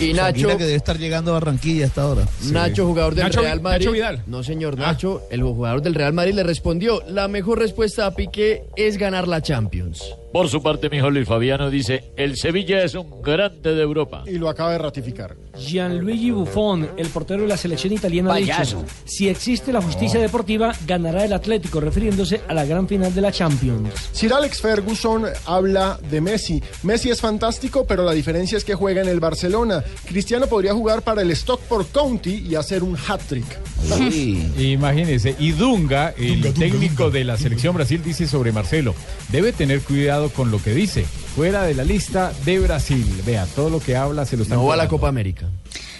[0.00, 2.26] Y Nacho, Shakira que debe estar llegando a Barranquilla a esta hora.
[2.50, 3.84] Nacho, jugador del Nacho Real Madrid.
[3.84, 4.22] Nacho Vidal.
[4.26, 8.64] No, señor Nacho, el jugador del Real Madrid le respondió, la mejor respuesta a Piqué
[8.76, 10.02] es ganar la Champions.
[10.38, 14.22] Por su parte, mi hijo Luis Fabiano dice, el Sevilla es un grande de Europa.
[14.24, 15.34] Y lo acaba de ratificar.
[15.58, 18.82] Gianluigi Buffon, el portero de la selección italiana, ha Payaso.
[18.82, 23.20] dicho, si existe la justicia deportiva, ganará el Atlético, refiriéndose a la gran final de
[23.20, 23.92] la Champions.
[24.12, 26.62] Sir Alex Ferguson habla de Messi.
[26.84, 29.82] Messi es fantástico, pero la diferencia es que juega en el Barcelona.
[30.06, 33.58] Cristiano podría jugar para el Stockport County y hacer un hat-trick.
[34.56, 38.94] Imagínese, y Dunga, el técnico de la selección Brasil, dice sobre Marcelo,
[39.32, 43.06] debe tener cuidado con lo que dice, fuera de la lista de Brasil.
[43.24, 45.48] Vea, todo lo que habla se lo está No va a la Copa América.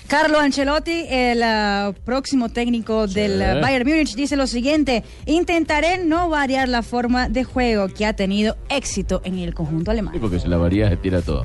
[0.09, 6.31] Carlo Ancelotti, el ah, próximo técnico del ah, Bayern Múnich, dice lo siguiente: intentaré no
[6.31, 10.15] variar la forma de juego que ha tenido éxito en el conjunto alemán.
[10.15, 11.45] Sí, porque si la varía se tira todo.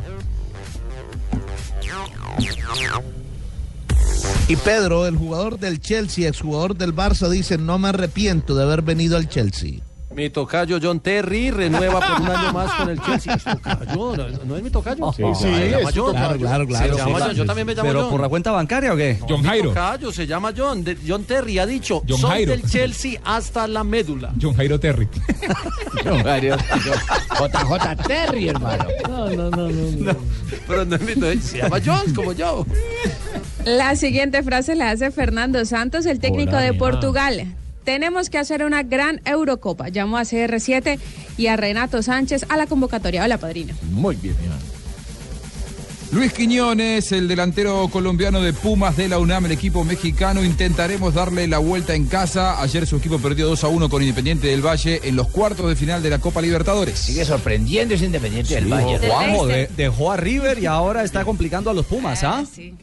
[4.48, 8.82] Y Pedro, el jugador del Chelsea, exjugador del Barça, dice, no me arrepiento de haber
[8.82, 9.80] venido al Chelsea.
[10.16, 13.34] Mi tocayo John Terry renueva por un año más con el Chelsea.
[13.34, 14.16] ¿Es tocayo?
[14.16, 15.12] ¿No, no es mi tocayo?
[15.14, 16.06] Sí, No, sí, se llama John.
[16.14, 16.38] tocayo.
[16.40, 17.24] Claro, claro, Se llama sí.
[17.28, 17.36] John.
[17.36, 18.12] Yo también me llamo ¿Pero John.
[18.12, 19.18] por la cuenta bancaria o qué?
[19.42, 20.84] Mi tocayo se llama John.
[20.84, 22.52] De- John Terry ha dicho, John soy Jairo.
[22.52, 24.34] del Chelsea hasta la médula.
[24.40, 25.08] John Jairo Terry.
[26.04, 28.86] John Jairo, JJ Terry, hermano.
[29.10, 30.16] No, no, no, no.
[30.68, 32.66] Pero no es mi tocayo, se llama John, como yo.
[33.66, 36.74] La siguiente frase la hace Fernando Santos, el técnico Hola, de.
[36.74, 37.56] Portugal.
[37.84, 39.90] Tenemos que hacer una gran Eurocopa.
[39.90, 41.00] Llamó a CR7
[41.38, 43.74] y a Renato Sánchez a la convocatoria de la padrina.
[43.92, 44.36] Muy bien,
[46.12, 51.48] Luis Quiñones, el delantero colombiano de Pumas de la UNAM, el equipo mexicano, intentaremos darle
[51.48, 52.62] la vuelta en casa.
[52.62, 55.76] Ayer su equipo perdió 2 a 1 con Independiente del Valle en los cuartos de
[55.76, 57.00] final de la Copa Libertadores.
[57.00, 59.00] Sigue sorprendiendo ese Independiente del Valle.
[59.00, 62.44] Juanjo de- dejó a River y ahora está complicando a los Pumas, ¿ah?
[62.54, 62.76] Sí,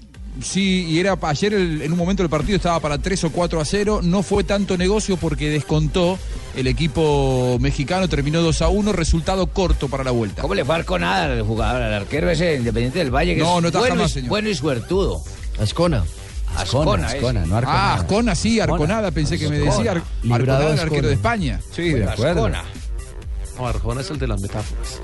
[0.55, 3.65] y era ayer el- en un momento el partido estaba para 3 o 4 a
[3.65, 4.01] 0.
[4.03, 6.19] No fue tanto negocio porque descontó
[6.57, 10.43] el equipo mexicano, terminó 2 a 1, resultado corto para la vuelta.
[10.43, 13.35] ¿Cómo le fue al Conada al jugador, al arquero ese Independiente del Valle?
[13.35, 14.29] Que No, es no está bueno, jamás, señor.
[14.29, 15.23] bueno y suertudo.
[15.61, 16.05] Ascona.
[16.57, 17.93] Ascona, Ascona, no Arconada.
[17.93, 19.93] Ah, Ascona, sí, Arconada, pensé que me decía.
[19.93, 20.83] Ar- Librado Arconada, el Ascona.
[20.83, 21.61] arquero de España.
[21.75, 22.47] Sí, de acuerdo.
[22.47, 22.65] Ascona.
[23.57, 25.01] No, Arjona es el de las metáforas.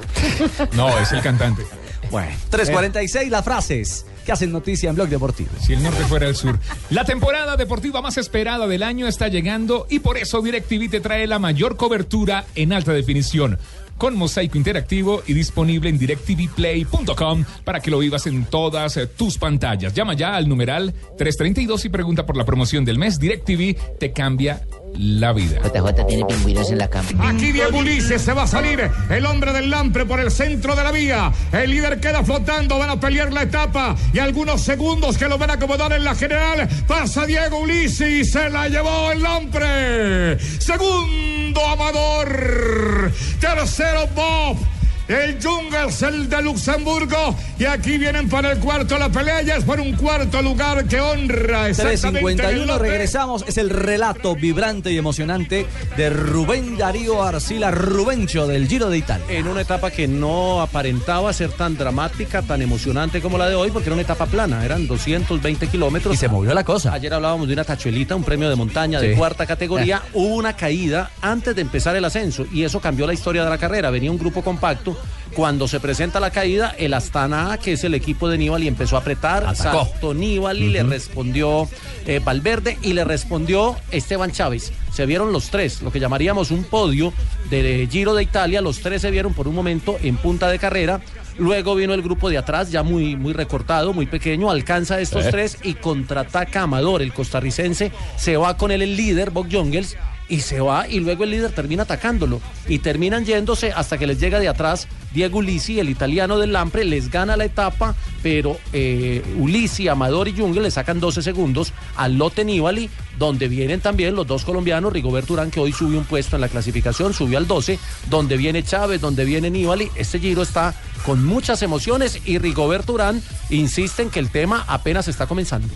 [0.75, 1.63] No, es el cantante.
[2.11, 5.51] Bueno, 3.46 las frases que hacen noticia en Blog Deportivo.
[5.61, 6.59] Si el norte fuera el sur.
[6.91, 11.27] La temporada deportiva más esperada del año está llegando y por eso DirecTV te trae
[11.27, 13.59] la mayor cobertura en alta definición.
[13.97, 19.39] Con mosaico interactivo y disponible en directvplay.com para que lo vivas en todas eh, tus
[19.39, 19.95] pantallas.
[19.95, 23.19] Llama ya al numeral 332 y pregunta por la promoción del mes.
[23.19, 24.67] DirecTV te cambia
[24.99, 25.61] la vida.
[25.63, 27.09] JJ tiene pingüinos en la cama.
[27.29, 30.85] Aquí Diego Ulises se va a salir el hombre del Lampre por el centro de
[30.85, 31.33] la vía.
[31.53, 35.51] El líder queda flotando, van a pelear la etapa y algunos segundos que lo van
[35.51, 36.69] a acomodar en la general.
[36.87, 40.39] Pasa Diego Ulises y se la llevó el Lampre.
[40.39, 43.13] Segundo Amador.
[43.41, 44.76] Tercero Bob.
[45.09, 47.37] El Jungles, el de Luxemburgo.
[47.59, 48.99] Y aquí vienen para el cuarto.
[48.99, 52.79] La pelea ya es por un cuarto lugar que honra exactamente el 3.51 lote.
[52.83, 53.45] regresamos.
[53.47, 59.25] Es el relato vibrante y emocionante de Rubén Darío Arcila Rubencho del Giro de Italia.
[59.29, 63.71] En una etapa que no aparentaba ser tan dramática, tan emocionante como la de hoy,
[63.71, 66.15] porque era una etapa plana, eran 220 kilómetros.
[66.15, 66.93] Y se movió la cosa.
[66.93, 70.03] Ayer hablábamos de una tachuelita, un premio de montaña de cuarta categoría.
[70.13, 73.59] Hubo una caída antes de empezar el ascenso y eso cambió la historia de la
[73.59, 73.91] carrera.
[73.91, 74.96] Venía un grupo compacto.
[75.35, 79.01] Cuando se presenta la caída, el Astana, que es el equipo de Nibali, empezó a
[79.01, 79.45] apretar.
[79.47, 79.85] Atacó.
[79.85, 81.69] Saltó Nibali, le respondió
[82.07, 84.73] eh, Valverde y le respondió Esteban Chávez.
[84.93, 87.13] Se vieron los tres, lo que llamaríamos un podio
[87.51, 88.63] de Giro de Italia.
[88.63, 91.01] Los tres se vieron por un momento en punta de carrera.
[91.39, 95.29] Luego vino el grupo de atrás, ya muy, muy recortado, muy pequeño, alcanza a estos
[95.29, 97.93] tres y contraataca Amador, el costarricense.
[98.17, 99.97] Se va con él el líder, Bob Jungels,
[100.29, 104.21] y se va y luego el líder termina atacándolo y terminan yéndose hasta que les
[104.21, 109.23] llega de atrás Diego Ulisi, el italiano del Lampre, les gana la etapa, pero eh,
[109.39, 114.27] Ulisi, Amador y Jungle le sacan 12 segundos al lote Nibali, donde vienen también los
[114.27, 117.79] dos colombianos, Rigoberto Urán, que hoy subió un puesto en la clasificación, subió al 12,
[118.11, 120.75] donde viene Chávez, donde viene Nibali, este giro está
[121.07, 125.69] con muchas emociones y Rigoberto Urán insiste en que el tema apenas está comenzando.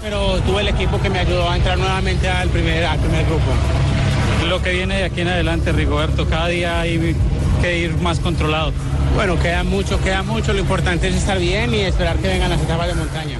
[0.00, 3.52] Pero tuve el equipo que me ayudó a entrar nuevamente al primer, al primer grupo.
[4.48, 7.14] Lo que viene de aquí en adelante, Rigoberto, cada día hay
[7.60, 8.72] que ir más controlado.
[9.14, 10.52] Bueno, queda mucho, queda mucho.
[10.52, 13.38] Lo importante es estar bien y esperar que vengan las etapas de montaña.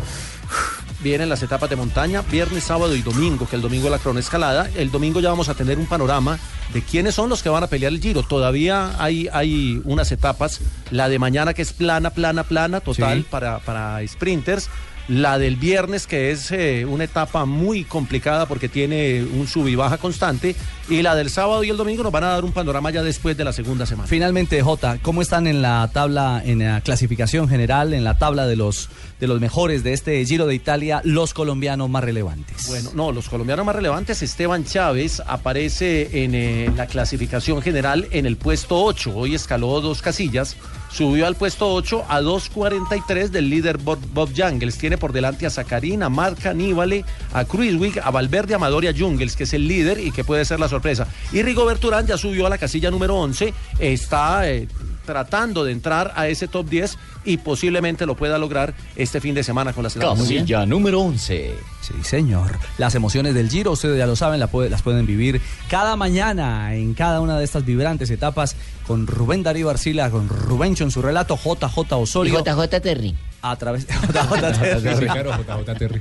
[1.01, 4.71] Vienen las etapas de montaña, viernes, sábado y domingo, que el domingo es la cronoescalada.
[4.77, 6.39] El domingo ya vamos a tener un panorama
[6.73, 8.23] de quiénes son los que van a pelear el giro.
[8.23, 10.61] Todavía hay, hay unas etapas,
[10.93, 13.27] la de mañana que es plana, plana, plana, total Sí.
[13.29, 14.69] para, para sprinters.
[15.09, 19.75] La del viernes, que es eh, una etapa muy complicada porque tiene un sub y
[19.75, 20.55] baja constante.
[20.89, 23.37] Y la del sábado y el domingo nos van a dar un panorama ya después
[23.37, 24.09] de la segunda semana.
[24.09, 28.57] Finalmente, Jota, ¿cómo están en la tabla, en la clasificación general, en la tabla de
[28.57, 28.91] los,
[29.21, 32.69] de los mejores de este Giro de Italia, los colombianos más relevantes?
[32.69, 38.27] Bueno, no, los colombianos más relevantes, Esteban Chávez aparece en eh, la clasificación general en
[38.27, 39.13] el puesto 8.
[39.15, 40.57] Hoy escaló dos casillas,
[40.93, 44.79] subió al puesto 8 a 2.43 del líder Bob, Jungles.
[44.79, 48.95] Tiene por delante a Zacarín, a Marca, Aníbale, a Cruiswick, a Valverde, Amador y a
[48.97, 51.07] Jungles, que es el líder y que puede ser la sorpresa.
[51.33, 54.49] Y Rigoberto Urán ya subió a la casilla número 11, está...
[54.51, 54.69] eh,
[55.05, 59.43] tratando de entrar a ese top 10 y posiblemente lo pueda lograr este fin de
[59.45, 60.17] semana con la selección.
[60.41, 61.55] Casilla número 11.
[61.81, 62.59] Sí, señor.
[62.79, 66.75] Las emociones del Giro, ustedes ya lo saben, la puede- las pueden vivir cada mañana
[66.75, 68.57] en cada una de estas vibrantes etapas
[68.87, 72.35] con Rubén Darío Arcila, con Rubencho en su relato, JJ Osorio.
[72.35, 73.17] Y JJ Terry.
[73.45, 73.95] A través de.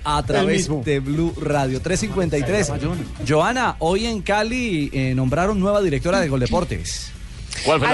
[0.04, 2.70] A través de Blue Radio 353.
[3.28, 7.12] Joana, hoy en Cali eh, nombraron nueva directora de Goldeportes.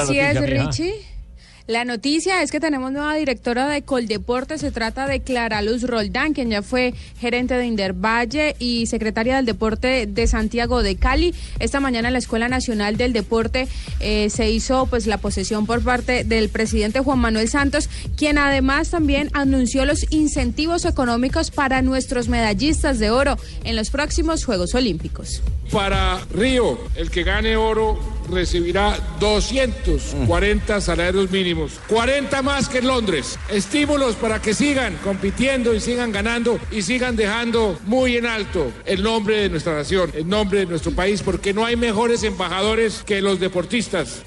[0.03, 0.33] Así es,
[0.65, 0.93] Richie.
[1.67, 4.57] La noticia es que tenemos nueva directora de Coldeporte.
[4.57, 9.45] Se trata de Clara Luz Roldán, quien ya fue gerente de Indervalle y secretaria del
[9.45, 11.35] Deporte de Santiago de Cali.
[11.59, 13.67] Esta mañana en la Escuela Nacional del Deporte
[13.99, 18.91] eh, se hizo pues la posesión por parte del presidente Juan Manuel Santos, quien además
[18.91, 25.41] también anunció los incentivos económicos para nuestros medallistas de oro en los próximos Juegos Olímpicos.
[25.69, 27.99] Para Río, el que gane oro
[28.29, 33.37] recibirá 240 salarios mínimos, 40 más que en Londres.
[33.49, 39.03] Estímulos para que sigan compitiendo y sigan ganando y sigan dejando muy en alto el
[39.03, 43.21] nombre de nuestra nación, el nombre de nuestro país, porque no hay mejores embajadores que
[43.21, 44.23] los deportistas.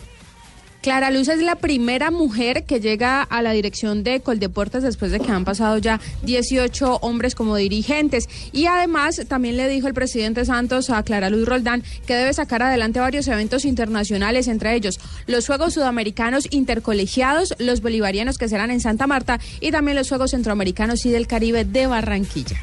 [0.83, 5.21] Clara Luz es la primera mujer que llega a la dirección de Coldeportes después de
[5.21, 8.29] que han pasado ya 18 hombres como dirigentes.
[8.53, 12.63] Y además también le dijo el presidente Santos a Clara Luz Roldán que debe sacar
[12.63, 18.81] adelante varios eventos internacionales, entre ellos los Juegos Sudamericanos Intercolegiados, los Bolivarianos que serán en
[18.81, 22.57] Santa Marta y también los Juegos Centroamericanos y del Caribe de Barranquilla.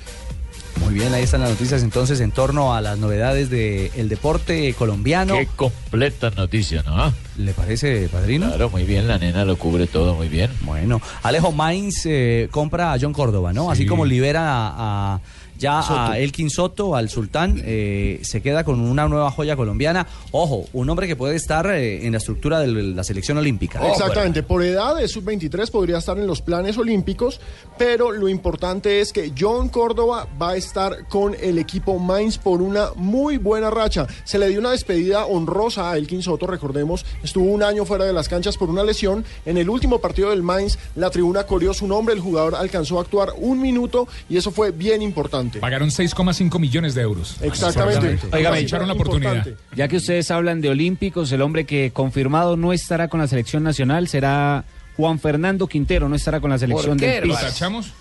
[0.80, 5.36] Muy bien, ahí están las noticias entonces en torno a las novedades del deporte colombiano.
[5.36, 7.14] Qué completa noticia, ¿no?
[7.38, 8.48] ¿Le parece, padrino?
[8.48, 10.50] Claro, muy bien, la nena lo cubre todo muy bien.
[10.62, 13.70] Bueno, Alejo Mainz eh, compra a John Córdoba, ¿no?
[13.70, 13.88] Así Sí.
[13.88, 15.22] como libera a, a-
[15.58, 16.00] ya Soto.
[16.00, 20.08] a Elkin Soto, al Sultán, eh, se queda con una nueva joya colombiana.
[20.32, 23.86] Ojo, un hombre que puede estar eh, en la estructura de la selección olímpica.
[23.90, 27.40] Exactamente, por edad de sub-23 podría estar en los planes olímpicos,
[27.78, 32.62] pero lo importante es que John Córdoba va a estar con el equipo Mainz por
[32.62, 34.08] una muy buena racha.
[34.24, 38.14] Se le dio una despedida honrosa a Elkin Soto, recordemos, estuvo un año fuera de
[38.14, 39.26] las canchas por una lesión.
[39.46, 43.02] En el último partido del Mainz, la tribuna corrió su nombre, el jugador alcanzó a
[43.02, 45.47] actuar un minuto y eso fue bien importante.
[45.60, 47.38] Pagaron 6,5 millones de euros.
[47.42, 48.20] Exactamente.
[48.32, 49.48] Oiga, echaron la oportunidad.
[49.76, 53.64] Ya que ustedes hablan de olímpicos, el hombre que confirmado no estará con la selección
[53.64, 57.92] nacional será Juan Fernando Quintero, no estará con la selección del ¿Lo tachamos?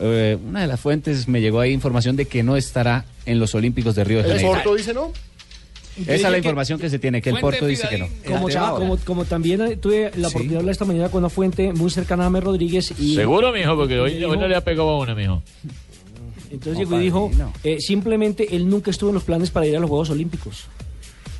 [0.00, 3.54] Eh, una de las fuentes me llegó ahí información de que no estará en los
[3.54, 4.52] olímpicos de Río de El Janeiro.
[4.52, 5.10] Porto dice no.
[5.98, 8.06] Esa es la información que se tiene, que el Porto dice que no.
[8.26, 11.90] Como, como, como también tuve la oportunidad de hablar esta mañana con una fuente muy
[11.90, 14.90] cercana a James Rodríguez y Seguro, mijo, porque hoy, dijo- hoy no le ha pegado
[14.90, 15.42] a una, mijo.
[16.56, 17.30] Entonces llegó y dijo,
[17.64, 20.66] eh, simplemente él nunca estuvo en los planes para ir a los Juegos Olímpicos.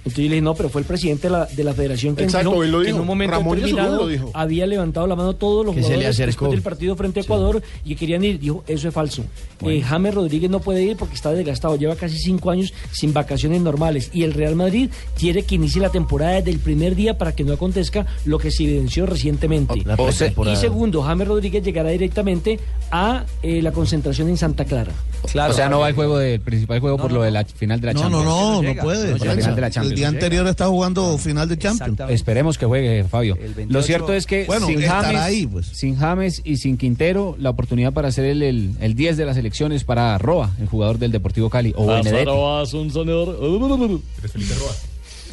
[0.07, 2.23] Entonces yo le dije, no, pero fue el presidente de la, de la federación que,
[2.25, 3.01] Exacto, lo que en dijo.
[3.01, 6.31] un momento Ramón determinado había levantado la mano todos los Que se le jugadores acercó.
[6.45, 8.39] después del partido frente a Ecuador y que querían ir.
[8.39, 9.25] Dijo, eso es falso.
[9.63, 11.77] Eh, James Rodríguez no puede ir porque está desgastado.
[11.77, 14.11] Lleva casi cinco años sin vacaciones normales.
[14.13, 17.43] Y el Real Madrid quiere que inicie la temporada desde el primer día para que
[17.43, 19.83] no acontezca lo que se evidenció recientemente.
[19.85, 22.61] La O sea, y segundo, James Rodríguez llegará directamente
[22.93, 24.93] a eh, la concentración en Santa Clara.
[25.25, 27.89] O sea, no va al juego del principal juego por lo de la final de
[27.89, 28.25] la No, no, Champions.
[28.27, 29.17] no, no puede.
[29.17, 29.96] Por la final de la El Champions.
[29.97, 31.99] Día anterior está jugando final de Champions.
[32.09, 33.37] Esperemos que juegue, Fabio.
[33.37, 33.73] 28.
[33.73, 35.67] Lo cierto es que Bueno, sin, James, ahí, pues.
[35.67, 39.37] sin James y sin Quintero, la oportunidad para ser el, el, el 10 de las
[39.37, 42.31] elecciones para Roa, el jugador del Deportivo Cali, o Benedetti.
[42.75, 43.39] un sonidor.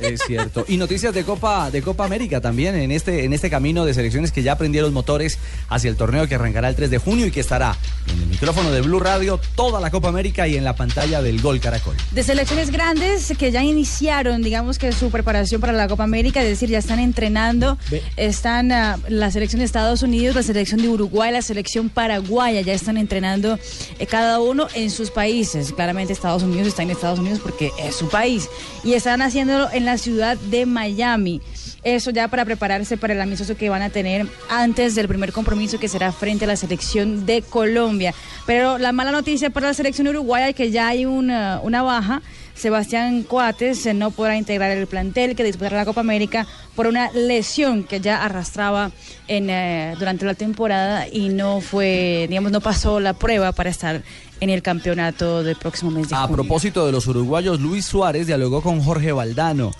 [0.02, 0.66] Es cierto.
[0.68, 4.32] Y noticias de Copa de Copa América también en este en este camino de selecciones
[4.32, 5.38] que ya prendieron motores
[5.70, 7.78] hacia el torneo que arrancará el 3 de junio y que estará
[8.08, 11.42] en el micrófono de Blue Radio toda la Copa América y en la pantalla del
[11.42, 11.96] Gol Caracol.
[12.12, 16.50] De selecciones grandes que ya iniciaron, digamos que su preparación para la Copa América, es
[16.50, 17.78] decir, ya están entrenando.
[18.18, 22.74] Están ah, la selección de Estados Unidos, la selección de Uruguay, la selección paraguaya, ya
[22.74, 23.60] están entrenando
[24.00, 25.74] eh, cada uno en sus países.
[25.74, 28.50] Claramente Estados Unidos está en Estados Unidos porque es su país.
[28.84, 31.42] Y están haciéndolo en la ciudad de Miami.
[31.84, 35.78] Eso ya para prepararse para el amistoso que van a tener antes del primer compromiso
[35.78, 38.14] que será frente a la selección de Colombia.
[38.46, 42.22] Pero la mala noticia para la selección uruguaya es que ya hay una, una baja.
[42.56, 47.12] Sebastián Coates eh, no podrá integrar el plantel que disputará la Copa América por una
[47.12, 48.92] lesión que ya arrastraba
[49.28, 54.04] en, eh, durante la temporada y no fue, digamos, no pasó la prueba para estar
[54.44, 56.36] en el campeonato del próximo mes de A junio.
[56.36, 59.72] propósito de los uruguayos, Luis Suárez dialogó con Jorge Valdano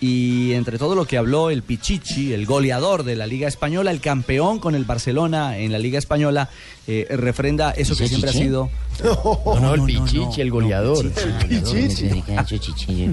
[0.00, 4.00] Y entre todo lo que habló el Pichichi, el goleador de la Liga Española, el
[4.00, 6.48] campeón con el Barcelona en la Liga Española,
[6.86, 8.70] eh, refrenda eso que ¿Ese siempre ha sido.
[9.04, 11.04] No, no, el Pichichi, el goleador.
[11.04, 13.10] El Pichichi.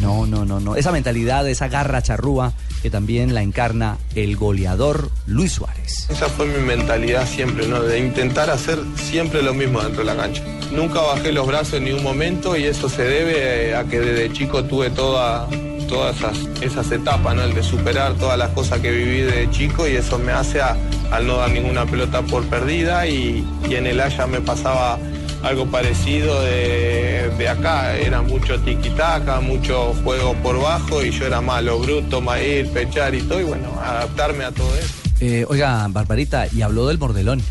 [0.00, 0.76] No, no, no, no.
[0.76, 2.52] Esa mentalidad, esa garra charrúa
[2.82, 6.08] que también la encarna el goleador Luis Suárez.
[6.10, 7.82] Esa fue mi mentalidad siempre, ¿no?
[7.82, 10.42] De intentar hacer siempre lo mismo dentro de la cancha.
[10.72, 14.32] Nunca bajé los brazos en ningún momento y eso se debe eh, a que desde
[14.32, 15.48] chico tuve toda,
[15.86, 17.42] todas esas, esas etapas, ¿no?
[17.42, 20.76] El de superar todas las cosas que viví de chico y eso me hace a,
[21.10, 24.98] al no dar ninguna pelota por perdida y, y en el Haya me pasaba
[25.42, 31.40] algo parecido de, de acá, era mucho tiquitaca, mucho juego por bajo y yo era
[31.40, 34.94] malo, bruto, maíz, pechar y todo y bueno, adaptarme a todo eso.
[35.20, 37.42] Eh, oiga, Barbarita, y habló del mordelón.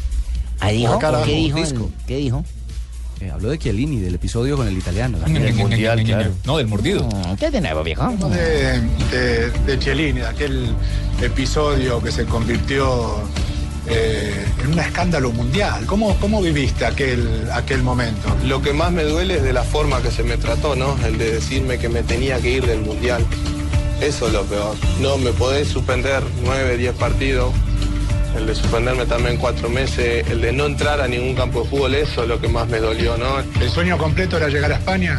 [0.60, 1.58] Ah, dijo, ¿qué dijo?
[1.58, 1.90] disco.
[2.06, 2.46] ¿Qué dijo?
[3.22, 5.20] Eh, habló de Chiellini, del episodio con el italiano.
[5.20, 6.32] Del mundial, claro.
[6.44, 7.08] No, del mordido.
[7.40, 8.10] ¿Qué de nuevo, viejo?
[8.30, 10.74] de, de, de Chiellini, de aquel
[11.22, 13.22] episodio que se convirtió
[13.88, 15.86] eh, en un escándalo mundial.
[15.86, 18.36] ¿Cómo, cómo viviste aquel, aquel momento?
[18.46, 20.98] Lo que más me duele es de la forma que se me trató, ¿no?
[21.06, 23.24] El de decirme que me tenía que ir del mundial.
[24.02, 24.76] Eso es lo peor.
[25.00, 27.54] No me podés suspender nueve, diez partidos.
[28.38, 30.26] El de suspenderme también cuatro meses.
[30.30, 32.80] El de no entrar a ningún campo de fútbol, eso es lo que más me
[32.80, 33.40] dolió, ¿no?
[33.40, 35.18] ¿El sueño completo era llegar a España?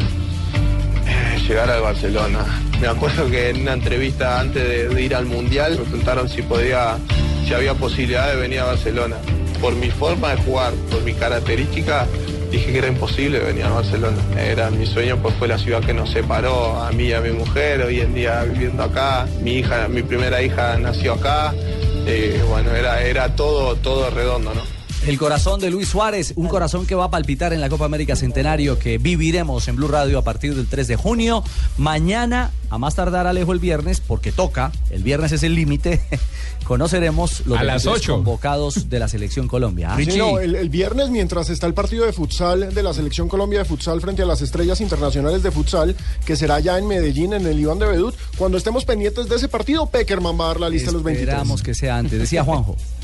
[1.05, 2.39] Eh, Llegar al Barcelona.
[2.81, 6.41] Me acuerdo que en una entrevista antes de, de ir al mundial me preguntaron si
[6.41, 6.97] podía,
[7.47, 9.15] si había posibilidad de venir a Barcelona.
[9.61, 12.05] Por mi forma de jugar, por mi característica,
[12.51, 14.17] dije que era imposible venir a Barcelona.
[14.37, 17.31] Era mi sueño, pues fue la ciudad que nos separó a mí y a mi
[17.31, 19.25] mujer, hoy en día viviendo acá.
[19.41, 21.53] Mi hija, mi primera hija nació acá.
[22.05, 24.72] Eh, bueno, era, era todo, todo redondo, ¿no?
[25.05, 28.15] El corazón de Luis Suárez, un corazón que va a palpitar en la Copa América
[28.15, 31.43] Centenario que viviremos en Blue Radio a partir del 3 de junio.
[31.77, 36.01] Mañana, a más tardar Alejo el viernes, porque toca, el viernes es el límite,
[36.63, 39.89] conoceremos los A las convocados de la Selección Colombia.
[39.91, 39.97] ¿ah?
[39.97, 43.59] Sí, no, el, el viernes, mientras está el partido de futsal de la Selección Colombia
[43.59, 47.45] de futsal frente a las estrellas internacionales de futsal, que será ya en Medellín, en
[47.45, 50.69] el Iván de Bedut, cuando estemos pendientes de ese partido, Peckerman va a dar la
[50.69, 51.27] lista de los 23.
[51.27, 52.17] Esperamos que sea antes.
[52.17, 52.77] Decía Juanjo.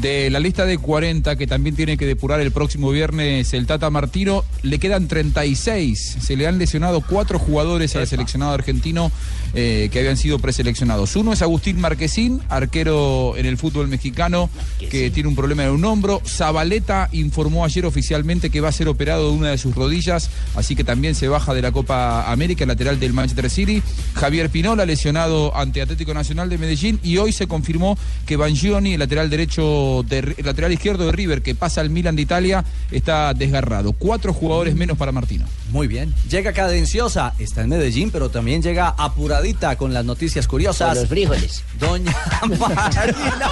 [0.00, 3.90] De la lista de 40 que también tiene que depurar el próximo viernes el Tata
[3.90, 6.18] Martino, le quedan 36.
[6.20, 9.10] Se le han lesionado cuatro jugadores al seleccionado argentino
[9.54, 11.16] eh, que habían sido preseleccionados.
[11.16, 14.50] Uno es Agustín Marquesín, arquero en el fútbol mexicano,
[14.90, 16.20] que tiene un problema en un hombro.
[16.26, 20.76] Zabaleta informó ayer oficialmente que va a ser operado de una de sus rodillas, así
[20.76, 23.82] que también se baja de la Copa América, lateral del Manchester City.
[24.14, 29.00] Javier Pinola, lesionado ante Atlético Nacional de Medellín, y hoy se confirmó que Bangioni, el
[29.00, 33.34] lateral derecho, de, el lateral izquierdo de River, que pasa al Milan de Italia, está
[33.34, 33.92] desgarrado.
[33.92, 35.46] Cuatro jugadores menos para Martino.
[35.70, 36.14] Muy bien.
[36.30, 40.88] Llega cadenciosa, está en Medellín, pero también llega apuradita con las noticias curiosas.
[40.88, 41.62] Con los frijoles.
[41.78, 42.14] Doña
[42.58, 43.50] Marina.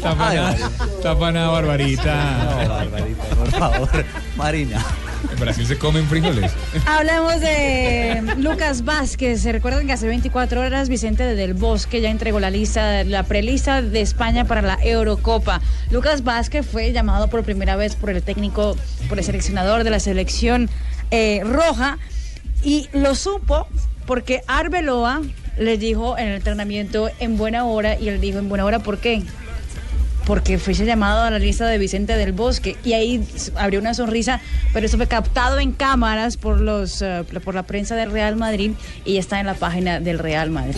[0.00, 0.56] Tapaná,
[1.02, 2.64] tapaná, Barbarita.
[2.64, 4.04] No, Barbarita, por favor.
[4.36, 4.84] Marina.
[5.30, 6.52] En Brasil se comen frijoles.
[6.86, 9.42] Hablemos de Lucas Vázquez.
[9.42, 13.24] Se recuerdan que hace 24 horas Vicente de Del Bosque ya entregó la lista, la
[13.24, 15.60] prelista de España para la Eurocopa.
[15.90, 18.76] Lucas Vázquez fue llamado por primera vez por el técnico,
[19.08, 20.70] por el seleccionador de la selección
[21.10, 21.98] eh, roja
[22.62, 23.66] y lo supo
[24.06, 25.22] porque Arbeloa
[25.58, 28.98] le dijo en el entrenamiento en buena hora y él dijo en buena hora ¿por
[28.98, 29.22] qué?
[30.26, 33.24] Porque fuese llamado a la lista de Vicente del Bosque y ahí
[33.56, 34.40] abrió una sonrisa,
[34.72, 38.72] pero eso fue captado en cámaras por los eh, por la prensa del Real Madrid
[39.04, 40.76] y está en la página del Real Madrid.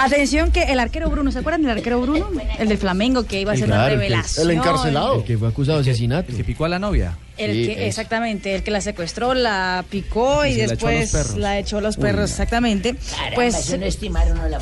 [0.00, 2.28] Atención que el arquero Bruno, ¿se acuerdan del arquero Bruno?
[2.56, 4.48] El del Flamengo que iba a ser la revelación.
[4.48, 6.30] El que fue acusado de asesinato.
[6.30, 7.18] El que picó a la novia.
[7.36, 10.86] El Sí, que, exactamente, el que la secuestró, la picó y, Y se la echó
[10.86, 11.36] a los después perros.
[11.36, 12.26] la echó a los Uy, perros, no.
[12.26, 12.94] exactamente.
[12.94, 14.60] Caramba, pues eso no estimaron a la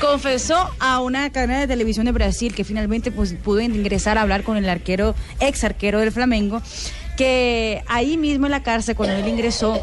[0.00, 4.42] confesó a una cadena de televisión de Brasil que finalmente pues, pudo ingresar a hablar
[4.42, 6.60] con el arquero, ex arquero del Flamengo,
[7.16, 9.80] que ahí mismo en la cárcel, cuando él ingresó,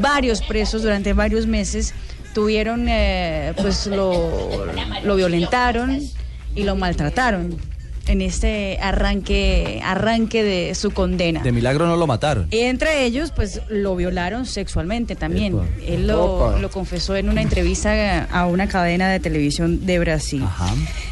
[0.00, 1.94] varios presos durante varios meses
[2.38, 4.64] tuvieron, eh, pues lo,
[5.02, 5.98] lo violentaron
[6.54, 7.56] y lo maltrataron
[8.06, 11.42] en este arranque, arranque de su condena.
[11.42, 12.46] De milagro no lo mataron.
[12.52, 15.54] Y entre ellos, pues lo violaron sexualmente también.
[15.54, 15.66] Epa.
[15.84, 20.44] Él lo, lo confesó en una entrevista a una cadena de televisión de Brasil.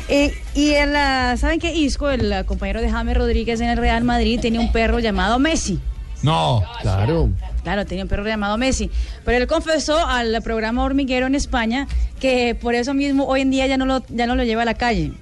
[0.09, 0.93] Eh, y el,
[1.39, 1.75] ¿saben qué?
[1.75, 5.81] Isco, el compañero de James Rodríguez en el Real Madrid, tenía un perro llamado Messi.
[6.27, 6.63] No.
[6.83, 7.31] Claro.
[7.63, 8.91] Claro, tenía un perro llamado Messi.
[9.25, 11.87] Pero él confesó al programa Hormiguero en España
[12.21, 14.65] que por eso mismo hoy en día ya no lo, ya no lo lleva a
[14.67, 15.13] la calle.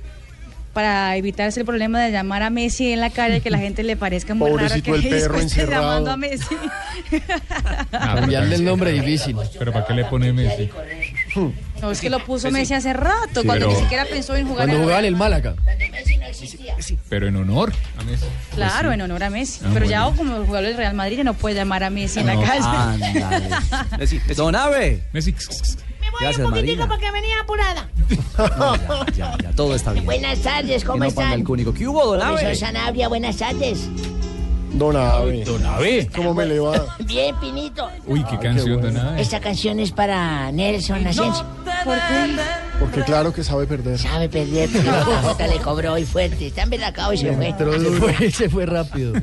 [0.73, 3.97] para evitarse el problema de llamar a Messi en la calle que la gente le
[3.97, 5.83] parezca muy Pobrecito raro el que perro esté encerrado.
[5.85, 6.57] llamando a Messi.
[7.91, 9.37] Cambiarle el nombre difícil.
[9.59, 10.69] Pero ¿para qué le pone Messi?
[11.85, 14.49] No, es que lo puso Messi hace rato, Sí, cuando pero- ni siquiera pensó en
[14.49, 15.55] jugar Cuando jugaba en el Málaga.
[17.11, 18.27] Pero en honor a Messi.
[18.55, 19.61] Claro, en honor a Messi.
[19.63, 20.11] Ah, Pero bueno.
[20.11, 22.43] ya como jugador del Real Madrid ya no puede llamar a Messi en la No,
[22.43, 22.65] calle.
[22.67, 23.49] ándale.
[23.99, 25.03] Messi, Don Ave.
[25.13, 25.35] Messi.
[26.21, 26.87] Gracias, Marina.
[26.89, 27.89] porque venía apurada.
[28.39, 28.77] No,
[29.07, 30.05] ya, ya, ya, todo está bien.
[30.07, 31.33] Buenas tardes, ¿cómo están?
[31.33, 31.75] el cúnico.
[31.75, 32.55] ¿Qué hubo, Don Ave?
[32.57, 33.89] Sanabria, buenas tardes.
[34.75, 35.45] Don Ave.
[35.45, 36.09] Don Ave.
[36.15, 36.97] ¿Cómo me le va?
[37.07, 37.89] Bien, Pinito.
[38.07, 39.21] Uy, qué canción, Don Ave.
[39.21, 41.45] Esta canción es para Nelson Asensio.
[41.85, 42.37] ¿Por qué?
[42.81, 43.99] Porque claro que sabe perder.
[43.99, 44.91] Sabe perder, pero
[45.39, 46.49] la le cobró hoy fuerte.
[46.49, 47.55] Está embelacado y se fue.
[47.57, 49.15] Se fue, se fue rápido.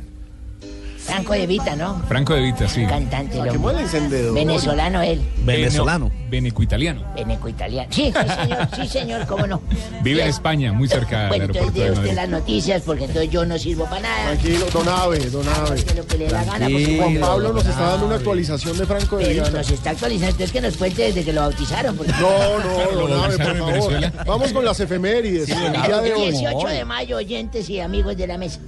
[1.06, 1.99] Franco de Vita, ¿no?
[2.08, 2.86] Franco de Vita, sí.
[2.86, 4.34] Cantante, buen encendedor.
[4.34, 5.22] Venezolano él.
[5.43, 6.12] Venezolano.
[6.30, 7.04] Veneco-italiano.
[7.16, 7.89] Veneco-italiano.
[7.91, 8.68] Sí, sí, señor.
[8.76, 9.62] Sí, señor, cómo no.
[10.04, 10.30] Vive en.
[10.30, 12.16] España, muy cerca del Bueno, entonces aeropuerto dé de usted Madrid.
[12.16, 14.26] las noticias porque entonces yo no sirvo para nada.
[14.32, 15.84] Tranquilo, Don Ave, Don Ave.
[15.84, 17.20] Que lo que le da gana, Juan.
[17.20, 19.58] Pablo nos está dando una actualización de Franco de Pero Viana.
[19.58, 21.97] nos está actualizando, entonces que nos cuente desde que lo bautizaron.
[21.97, 24.12] porque- No, no, ¿Lo Don Ave, por favor.
[24.26, 25.49] Vamos con las efemérides.
[25.49, 26.32] el día de hoy.
[26.32, 28.60] 18 de mayo, oyentes y amigos de la mesa.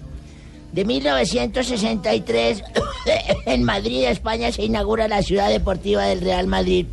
[0.73, 2.63] De 1963,
[3.45, 6.87] en Madrid, España, se inaugura la ciudad deportiva del Real Madrid,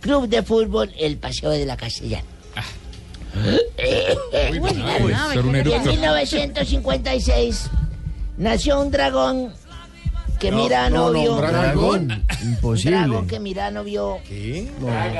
[0.00, 2.26] Club de Fútbol El Paseo de la Castellana.
[4.52, 5.90] Uy, un Y en eructo.
[5.90, 7.70] 1956
[8.36, 9.54] nació un dragón
[10.42, 11.32] que No, mira no, no, novio.
[11.34, 12.24] un dragón.
[12.42, 12.96] Imposible.
[12.98, 14.18] dragón que mira novio.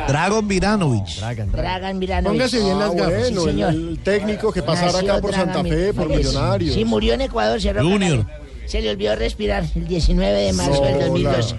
[0.09, 1.20] Dragon Viranovich.
[1.53, 2.31] Dragan Mirano.
[2.31, 3.29] Póngase bien las gafas.
[3.29, 3.70] Sí, Bueno, el, señor.
[3.73, 6.75] el técnico que pasara Nació acá por Dragan Santa Fe, por Millonarios.
[6.75, 8.27] Sí, murió en Ecuador, Cerro Junior.
[8.66, 11.07] Se le olvidó respirar el 19 de marzo del Sola.
[11.07, 11.57] 2012.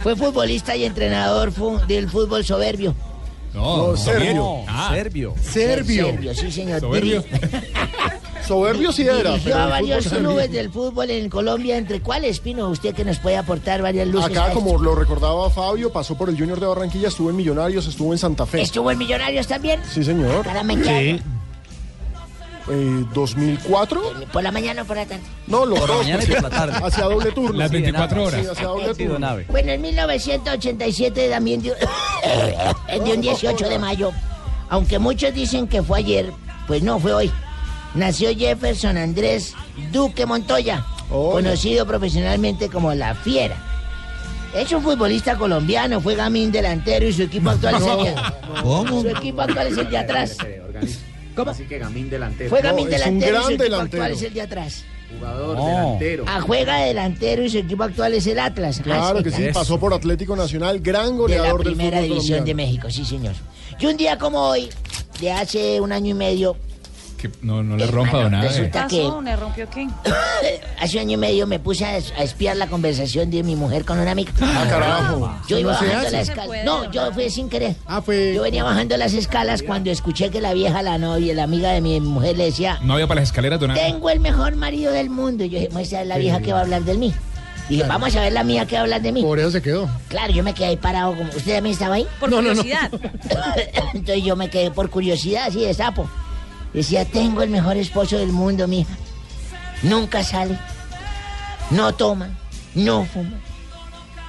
[0.00, 2.94] Fue futbolista y entrenador fu- del fútbol soberbio.
[3.54, 4.56] No, No, serbio.
[4.68, 5.34] Ah, Serbio.
[5.40, 6.06] Serbio.
[6.06, 6.80] Serbio, sí, señor.
[6.80, 7.24] soberbio.
[8.46, 9.32] Soberbio sí era.
[9.32, 13.04] Dirigió pero a el varios clubes del fútbol en Colombia, entre cuáles, Pino, usted que
[13.04, 14.30] nos puede aportar varias luces.
[14.30, 14.60] Acá, esto.
[14.60, 18.18] como lo recordaba Fabio, pasó por el Junior de Barranquilla, estuvo en Millonarios, estuvo en
[18.18, 18.62] Santa Fe.
[18.62, 19.80] ¿Estuvo en Millonarios también?
[19.92, 20.44] Sí, señor.
[20.44, 21.22] Caramba, ¿en qué año?
[22.70, 24.26] Eh, ¿2004?
[24.30, 25.22] ¿Por la mañana o por la tarde?
[25.46, 26.04] No, los Por la dos.
[26.04, 26.78] mañana y por la tarde.
[26.82, 27.58] Hacia doble turno.
[27.58, 28.40] Las 24 horas.
[28.42, 29.36] Sí, hacia doble Sí, turno.
[29.48, 31.74] Bueno, en 1987 también dio,
[33.04, 34.12] de un 18 de mayo,
[34.68, 36.30] aunque muchos dicen que fue ayer,
[36.66, 37.32] pues no fue hoy.
[37.94, 39.54] Nació Jefferson Andrés
[39.92, 43.56] Duque Montoya, conocido profesionalmente como La Fiera.
[44.54, 48.14] Es un futbolista colombiano, fue gamín delantero y su equipo actual es el de,
[48.62, 49.02] ¿Cómo?
[49.02, 50.36] su equipo actual es el de atrás.
[51.36, 51.50] ¿Cómo?
[51.52, 52.50] Así que Gamín delantero.
[52.50, 54.02] Fue gamín No, es un delantero y su equipo delantero.
[54.02, 54.84] actual es el de atrás.
[55.16, 55.66] Jugador No.
[55.66, 56.24] delantero.
[56.26, 58.80] Ah, juega delantero y su equipo actual es el Atlas.
[58.82, 62.44] Claro que sí, pasó por Atlético Nacional, gran de la goleador del primera fútbol división
[62.44, 62.54] de.
[62.54, 63.34] México, sí señor.
[63.78, 64.68] Y un día como hoy,
[65.20, 66.56] de hace un año y medio,
[67.18, 68.40] Que no, no le rompa, Ave.
[68.42, 69.20] resulta que pasó?
[69.20, 69.88] ¿Le rompió qué?
[70.80, 73.84] hace un año y medio me puse a, a espiar la conversación de mi mujer
[73.84, 74.30] con una amiga.
[74.40, 75.34] Ah, carajo.
[75.48, 76.10] Yo iba no bajando hace.
[76.12, 76.46] la Se escala.
[76.46, 77.74] puede, No, yo fui sin querer.
[77.86, 78.34] Ah, fue.
[78.34, 81.80] Yo venía bajando las escalas cuando escuché que la vieja, la novia, la amiga de
[81.80, 83.80] mi mujer le decía, No había para las escaleras, Don Ave.
[83.80, 85.42] tengo el mejor marido del mundo.
[85.44, 87.12] Y yo dije, muestra la vieja que va a hablar de mí.
[87.68, 89.22] Dije, vamos a ver la mía que va a hablar de mí.
[89.22, 89.90] Por eso se quedó.
[90.08, 91.28] Claro, yo me quedé ahí parado como...
[91.30, 92.06] ¿Usted también estaba ahí?
[92.20, 92.90] Por curiosidad.
[93.94, 96.08] Entonces yo me quedé por curiosidad, así de sapo.
[96.72, 98.94] Decía, tengo el mejor esposo del mundo, mija.
[99.82, 100.58] Nunca sale,
[101.70, 102.30] no toma,
[102.74, 103.38] no fuma,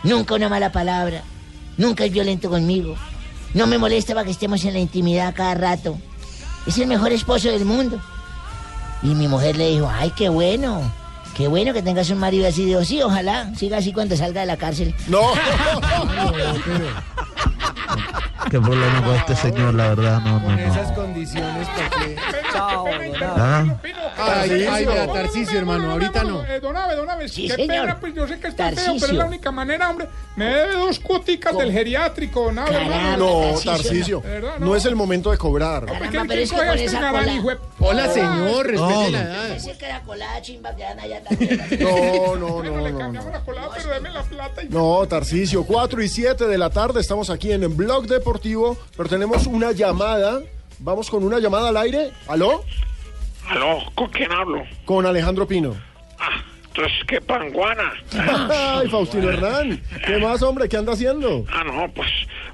[0.04, 1.24] nunca una mala palabra,
[1.78, 2.96] nunca es violento conmigo,
[3.54, 5.98] no me molesta para que estemos en la intimidad cada rato.
[6.68, 8.00] Es el mejor esposo del mundo.
[9.02, 10.92] Y mi mujer le dijo, ay, qué bueno,
[11.36, 12.66] qué bueno que tengas un marido así.
[12.66, 14.94] Digo, sí, ojalá, siga así cuando salga de la cárcel.
[15.08, 15.20] No.
[18.50, 20.20] Qué problema con este señor, la verdad.
[20.22, 20.96] No, no, no.
[20.96, 22.16] condiciones, porque...
[22.54, 23.24] Chao, Don.
[23.24, 23.66] Ah.
[24.18, 26.44] Ay, ay, mira, Tarcisio, hermano, ahorita no.
[26.46, 29.12] Eh, don Ave, don Ave, Sí, qué pena, pues yo sé que está feo, pero
[29.14, 30.08] es la única manera, hombre.
[30.36, 33.18] Me debe dos cuoticas del geriátrico, don Ave, hermano.
[33.18, 33.42] No,
[34.24, 34.66] verdad, no.
[34.66, 35.86] No es el momento de cobrar.
[35.86, 37.58] Caramba, ¿Quién- pero es que con esa este galán, cola...
[37.80, 39.10] Hola, señor, respete No.
[39.10, 39.52] la edad.
[39.52, 41.60] Ese caracolada chimba que dan allá también.
[41.80, 43.00] No, no, Bueno, no, le no.
[43.00, 44.70] cambiamos la colada, pero deme la plata y...
[44.70, 48.29] No, Tarcisio, 4 y 7 de la tarde, estamos aquí en el Blog Deportivo,
[48.96, 50.42] pero tenemos una llamada.
[50.80, 52.12] Vamos con una llamada al aire.
[52.28, 52.64] ¿Aló?
[53.48, 54.64] Aló, ¿con quién hablo?
[54.86, 55.76] Con Alejandro Pino.
[56.68, 57.92] Entonces, ¿qué panguana?
[58.14, 59.82] Ay, Faustino Hernán.
[60.06, 60.70] ¿Qué más, hombre?
[60.70, 61.44] ¿Qué anda haciendo?
[61.52, 62.08] Ah, no, pues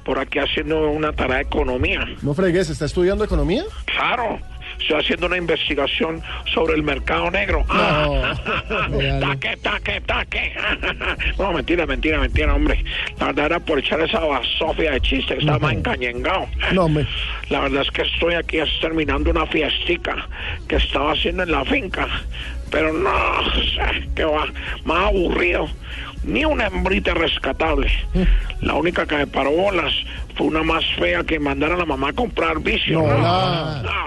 [0.04, 2.06] por aquí haciendo una tarea de economía.
[2.22, 3.66] No fregues, ¿está estudiando economía?
[3.86, 4.40] Claro,
[4.80, 6.22] Estoy haciendo una investigación
[6.54, 7.66] sobre el mercado negro.
[7.70, 8.34] Ah,
[9.22, 10.54] taque, taque, taque.
[11.38, 12.84] No, mentira, mentira, mentira, hombre.
[13.20, 16.48] La verdad era por echar esa basofia de chiste que estaba más encañengado.
[16.74, 17.08] No, hombre.
[17.50, 20.28] La verdad es que estoy aquí terminando una fiestica
[20.68, 22.08] que estaba haciendo en la finca.
[22.72, 23.12] Pero no,
[24.16, 24.48] que va,
[24.84, 25.70] más aburrido.
[26.26, 27.92] Ni una hembrita rescatable.
[28.62, 29.94] La única que me paró bolas
[30.36, 33.02] fue una más fea que mandar a la mamá a comprar vicio.
[33.02, 34.06] No, No.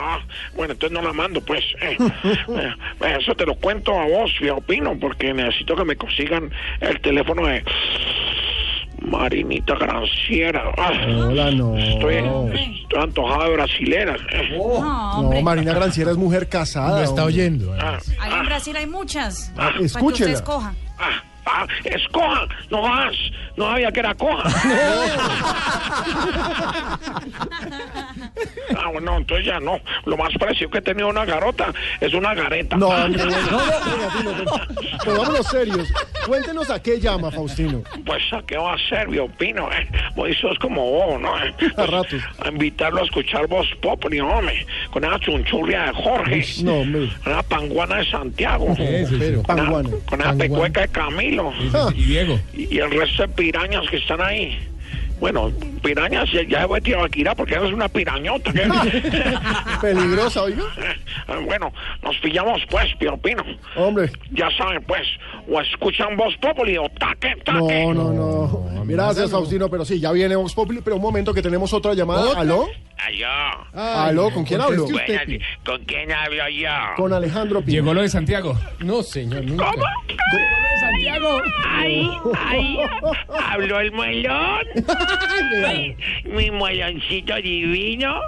[0.57, 1.64] Bueno, entonces no la mando, pues.
[1.81, 1.97] Eh,
[2.27, 6.51] eh, eso te lo cuento a vos, yo opino, porque necesito que me consigan
[6.81, 7.62] el teléfono de
[9.03, 10.64] Marinita Granciera.
[10.77, 11.77] Ah, Hola, no.
[11.77, 14.16] Estoy, estoy antojado de brasilera.
[14.33, 14.57] Eh.
[14.59, 17.03] No, Marina Granciera es mujer casada.
[17.05, 17.35] Está hombre.
[17.43, 17.75] oyendo.
[17.81, 19.53] Ah, Ahí en Brasil hay muchas.
[19.57, 20.75] Ah, Para que usted escoja.
[20.99, 23.14] ah, ah, escoja, no vas,
[23.57, 24.49] no sabía que era coja.
[28.76, 29.80] Ah, bueno, entonces ya no.
[30.05, 32.76] Lo más parecido que he tenido una garota es una gareta.
[32.76, 33.24] No, hombre.
[33.24, 33.38] Venga,
[34.18, 34.53] Tino, pero-
[35.05, 35.88] pero vámonos serios.
[36.26, 37.82] Cuéntenos a qué llama, Faustino.
[38.05, 39.88] Pues a qué va a ser, yo opino, eh.
[40.14, 41.42] Vos sos como vos, ¿no?
[41.42, 44.66] Eh, pues, A invitarlo a escuchar Voz Populi, hombre.
[44.90, 46.44] Con esa chunchurria de Jorge.
[46.62, 47.09] No, hombre.
[47.24, 48.74] Con esa panguana de Santiago.
[48.78, 49.42] Eso, pero.
[49.42, 49.90] Con Panguana.
[50.09, 51.38] Con esa pecueca de Camilo.
[51.95, 52.41] Y Diego.
[52.55, 54.59] Y, y el resto de pirañas que están ahí.
[55.21, 55.51] Bueno,
[55.83, 58.53] pirañas ya, ya voy a tirar aquí porque eres una pirañota.
[58.53, 58.69] ¿qué?
[59.81, 60.64] Peligrosa, oiga.
[61.27, 63.45] Ah, bueno, nos pillamos pues, Pio Pino.
[63.77, 64.11] Hombre.
[64.33, 65.07] Ya saben pues,
[65.51, 67.59] o escuchan Voz Populi o taque, taque.
[67.59, 68.85] No, no, no.
[68.85, 72.39] Gracias, Faustino, pero sí, ya viene Vox Populi, pero un momento que tenemos otra llamada.
[72.39, 72.66] ¿Aló?
[72.97, 73.66] Aló.
[73.75, 74.87] Aló, ¿con quién hablo?
[74.87, 75.25] Buenas,
[75.64, 76.69] ¿Con quién hablo yo?
[76.97, 77.73] Con Alejandro Pino.
[77.73, 78.59] Llegó lo de Santiago.
[78.81, 79.71] No, señor, nunca.
[79.71, 79.85] ¿Cómo?
[80.81, 81.43] Santiago.
[81.66, 82.79] Ay, ay,
[83.45, 84.66] habló el muelón.
[86.24, 88.20] Mi mueloncito divino,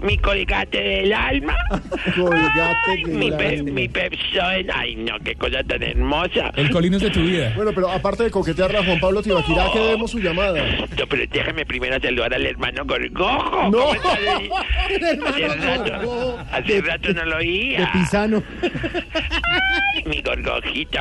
[0.00, 1.54] mi colgate del alma.
[2.16, 3.72] Colgate Ay, del mi, pe- alma.
[3.72, 4.70] mi Pepsodent.
[4.74, 6.52] Ay, no, qué cosa tan hermosa.
[6.56, 7.52] El colino es de tu vida.
[7.56, 10.62] Bueno, pero aparte de coquetearla a Juan Pablo Tibaquirá, que demos su llamada.
[10.98, 13.70] No, pero déjame primero saludar al hermano Gorgojo.
[13.70, 13.78] No.
[13.78, 14.50] ¿Cómo estás ahí?
[14.84, 16.38] Hace Hermano rato, Gorgojo.
[16.52, 17.90] hace rato no lo oía.
[17.92, 18.42] Pisano.
[18.62, 20.98] Ay, mi gorgojito.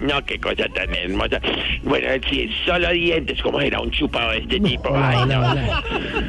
[0.00, 1.40] No, qué cosa tan hermosa.
[1.82, 4.96] Bueno, si solo dientes, como era un chupado de este tipo.
[4.96, 5.54] Ay, no.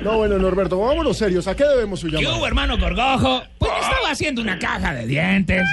[0.04, 1.48] No, bueno, Norberto, vámonos serios.
[1.48, 2.38] ¿A qué debemos su ¿Qué llamada?
[2.38, 3.44] hubo, hermano Gorgojo?
[3.58, 5.68] Pues yo estaba haciendo una caja de dientes.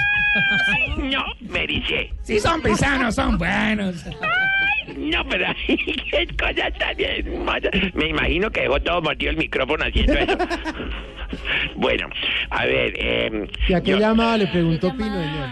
[0.97, 2.13] No, me dice.
[2.23, 4.05] Si son pisanos, son buenos.
[4.97, 7.69] No, pero qué cosa tan hermosa.
[7.93, 10.37] Me imagino que dejó todo mordido el micrófono haciendo eso.
[11.77, 12.09] Bueno,
[12.49, 12.93] a ver.
[12.97, 15.49] Eh, ¿Y a qué yo- llamada le preguntó Pino, señor?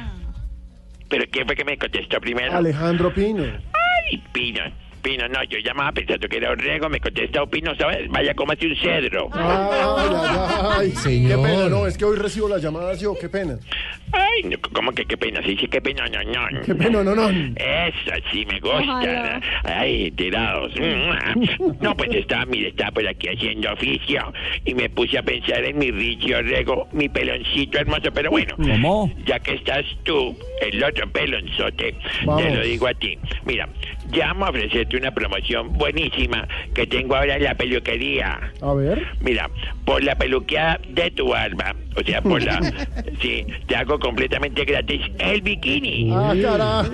[1.08, 2.54] ¿Pero quién fue que me contestó primero?
[2.58, 3.44] Alejandro Pino.
[3.46, 4.60] Ay, Pino.
[5.02, 8.10] Pino, no, yo llamaba pensando que era Orrego, me contestó Pino, ¿sabes?
[8.10, 9.30] Vaya, cómate un cedro.
[9.34, 11.28] Ay, ay, ay.
[11.28, 13.58] Qué pena, no, es que hoy recibo las llamadas yo, qué pena.
[14.12, 15.42] Ay, ¿cómo que qué pena?
[15.44, 16.62] Sí, sí, qué pena, no, no.
[16.62, 17.30] Qué pena, no, no.
[17.30, 18.80] Eso sí me gusta.
[18.80, 19.42] Ojalá.
[19.64, 20.74] Ay, tirados.
[21.80, 24.34] No, pues estaba, mire, estaba por aquí haciendo oficio
[24.66, 28.56] y me puse a pensar en mi Richie Orrego, mi peloncito hermoso, pero bueno.
[28.58, 29.12] ¿Cómo?
[29.26, 31.96] Ya que estás tú, el otro pelonzote,
[32.26, 32.44] Vamos.
[32.44, 33.18] te lo digo a ti.
[33.46, 33.70] Mira,
[34.12, 38.52] llamo a ofrecerte una promoción buenísima que tengo ahora en la peluquería.
[38.62, 39.06] A ver.
[39.22, 39.50] Mira,
[39.86, 42.60] por la peluqueada de tu alma, o sea, por la...
[43.22, 46.12] sí, te hago completamente gratis el bikini.
[46.14, 46.92] Ah, carajo.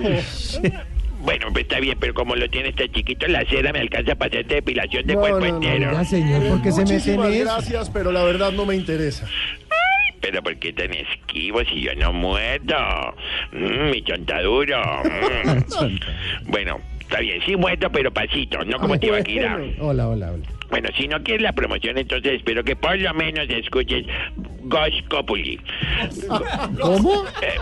[1.20, 4.28] Bueno, pues está bien, pero como lo tienes tan chiquito, la cera me alcanza para
[4.28, 5.92] hacerte depilación de No, cuerpo no, no, entero.
[5.92, 7.44] ya, señor, ¿por qué se mete en eso?
[7.44, 9.26] gracias, pero la verdad no me interesa.
[10.20, 12.74] Pero ¿por qué tan esquivo si yo no muerto?
[13.52, 14.80] Mm, mi chontaduro.
[15.04, 16.46] Mm.
[16.50, 19.60] bueno, está bien, sí muerto, pero pasito, no como te iba a quitar.
[19.80, 20.44] Hola, hola, hola.
[20.68, 24.04] Bueno, si no quieres la promoción, entonces espero que por lo menos escuches
[24.64, 25.60] Ghost Populi.
[26.80, 27.24] ¿Cómo?
[27.42, 27.54] Eh,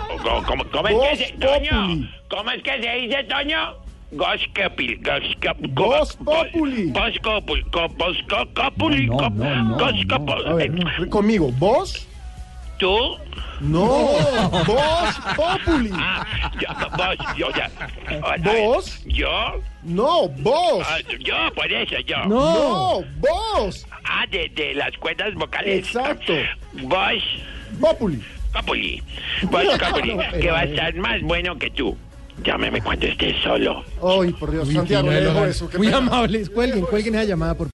[0.46, 2.08] ¿Cómo, cómo es que se, Toño?
[2.28, 3.74] ¿Cómo es que se dice, Toño?
[4.12, 4.96] Ghost Populi.
[5.02, 6.90] Ghost Cop- Ghost Co- Populi.
[6.92, 7.62] Ghost Populi.
[7.64, 9.06] Co- Ghost Co- Populi.
[9.08, 9.30] Co-
[9.78, 10.46] Ghost Populi.
[10.46, 12.08] A ver, conmigo, ¿vos?
[12.78, 13.16] ¿Tú?
[13.60, 13.88] No,
[14.66, 15.90] vos Populi.
[15.94, 16.26] Ah,
[16.60, 17.70] yo, vos, yo, ya.
[18.42, 19.02] ¿Vos?
[19.06, 19.60] ¿Yo?
[19.84, 20.86] No, vos.
[20.88, 22.24] Ah, yo, por eso, yo.
[22.26, 23.86] No, vos.
[24.04, 25.86] Ah, de, de las cuerdas vocales.
[25.86, 26.32] Exacto.
[26.72, 27.22] Vos.
[27.80, 28.22] Populi.
[28.52, 29.02] Populi.
[29.44, 31.96] Vos, Populi, que va a estar más bueno que tú.
[32.42, 33.84] Llámeme cuando estés solo.
[34.02, 35.70] Ay, por Dios, Santiago, le dejo eso.
[35.76, 36.50] Muy amables.
[36.50, 37.70] Cuelguen, cuelguen esa llamada, por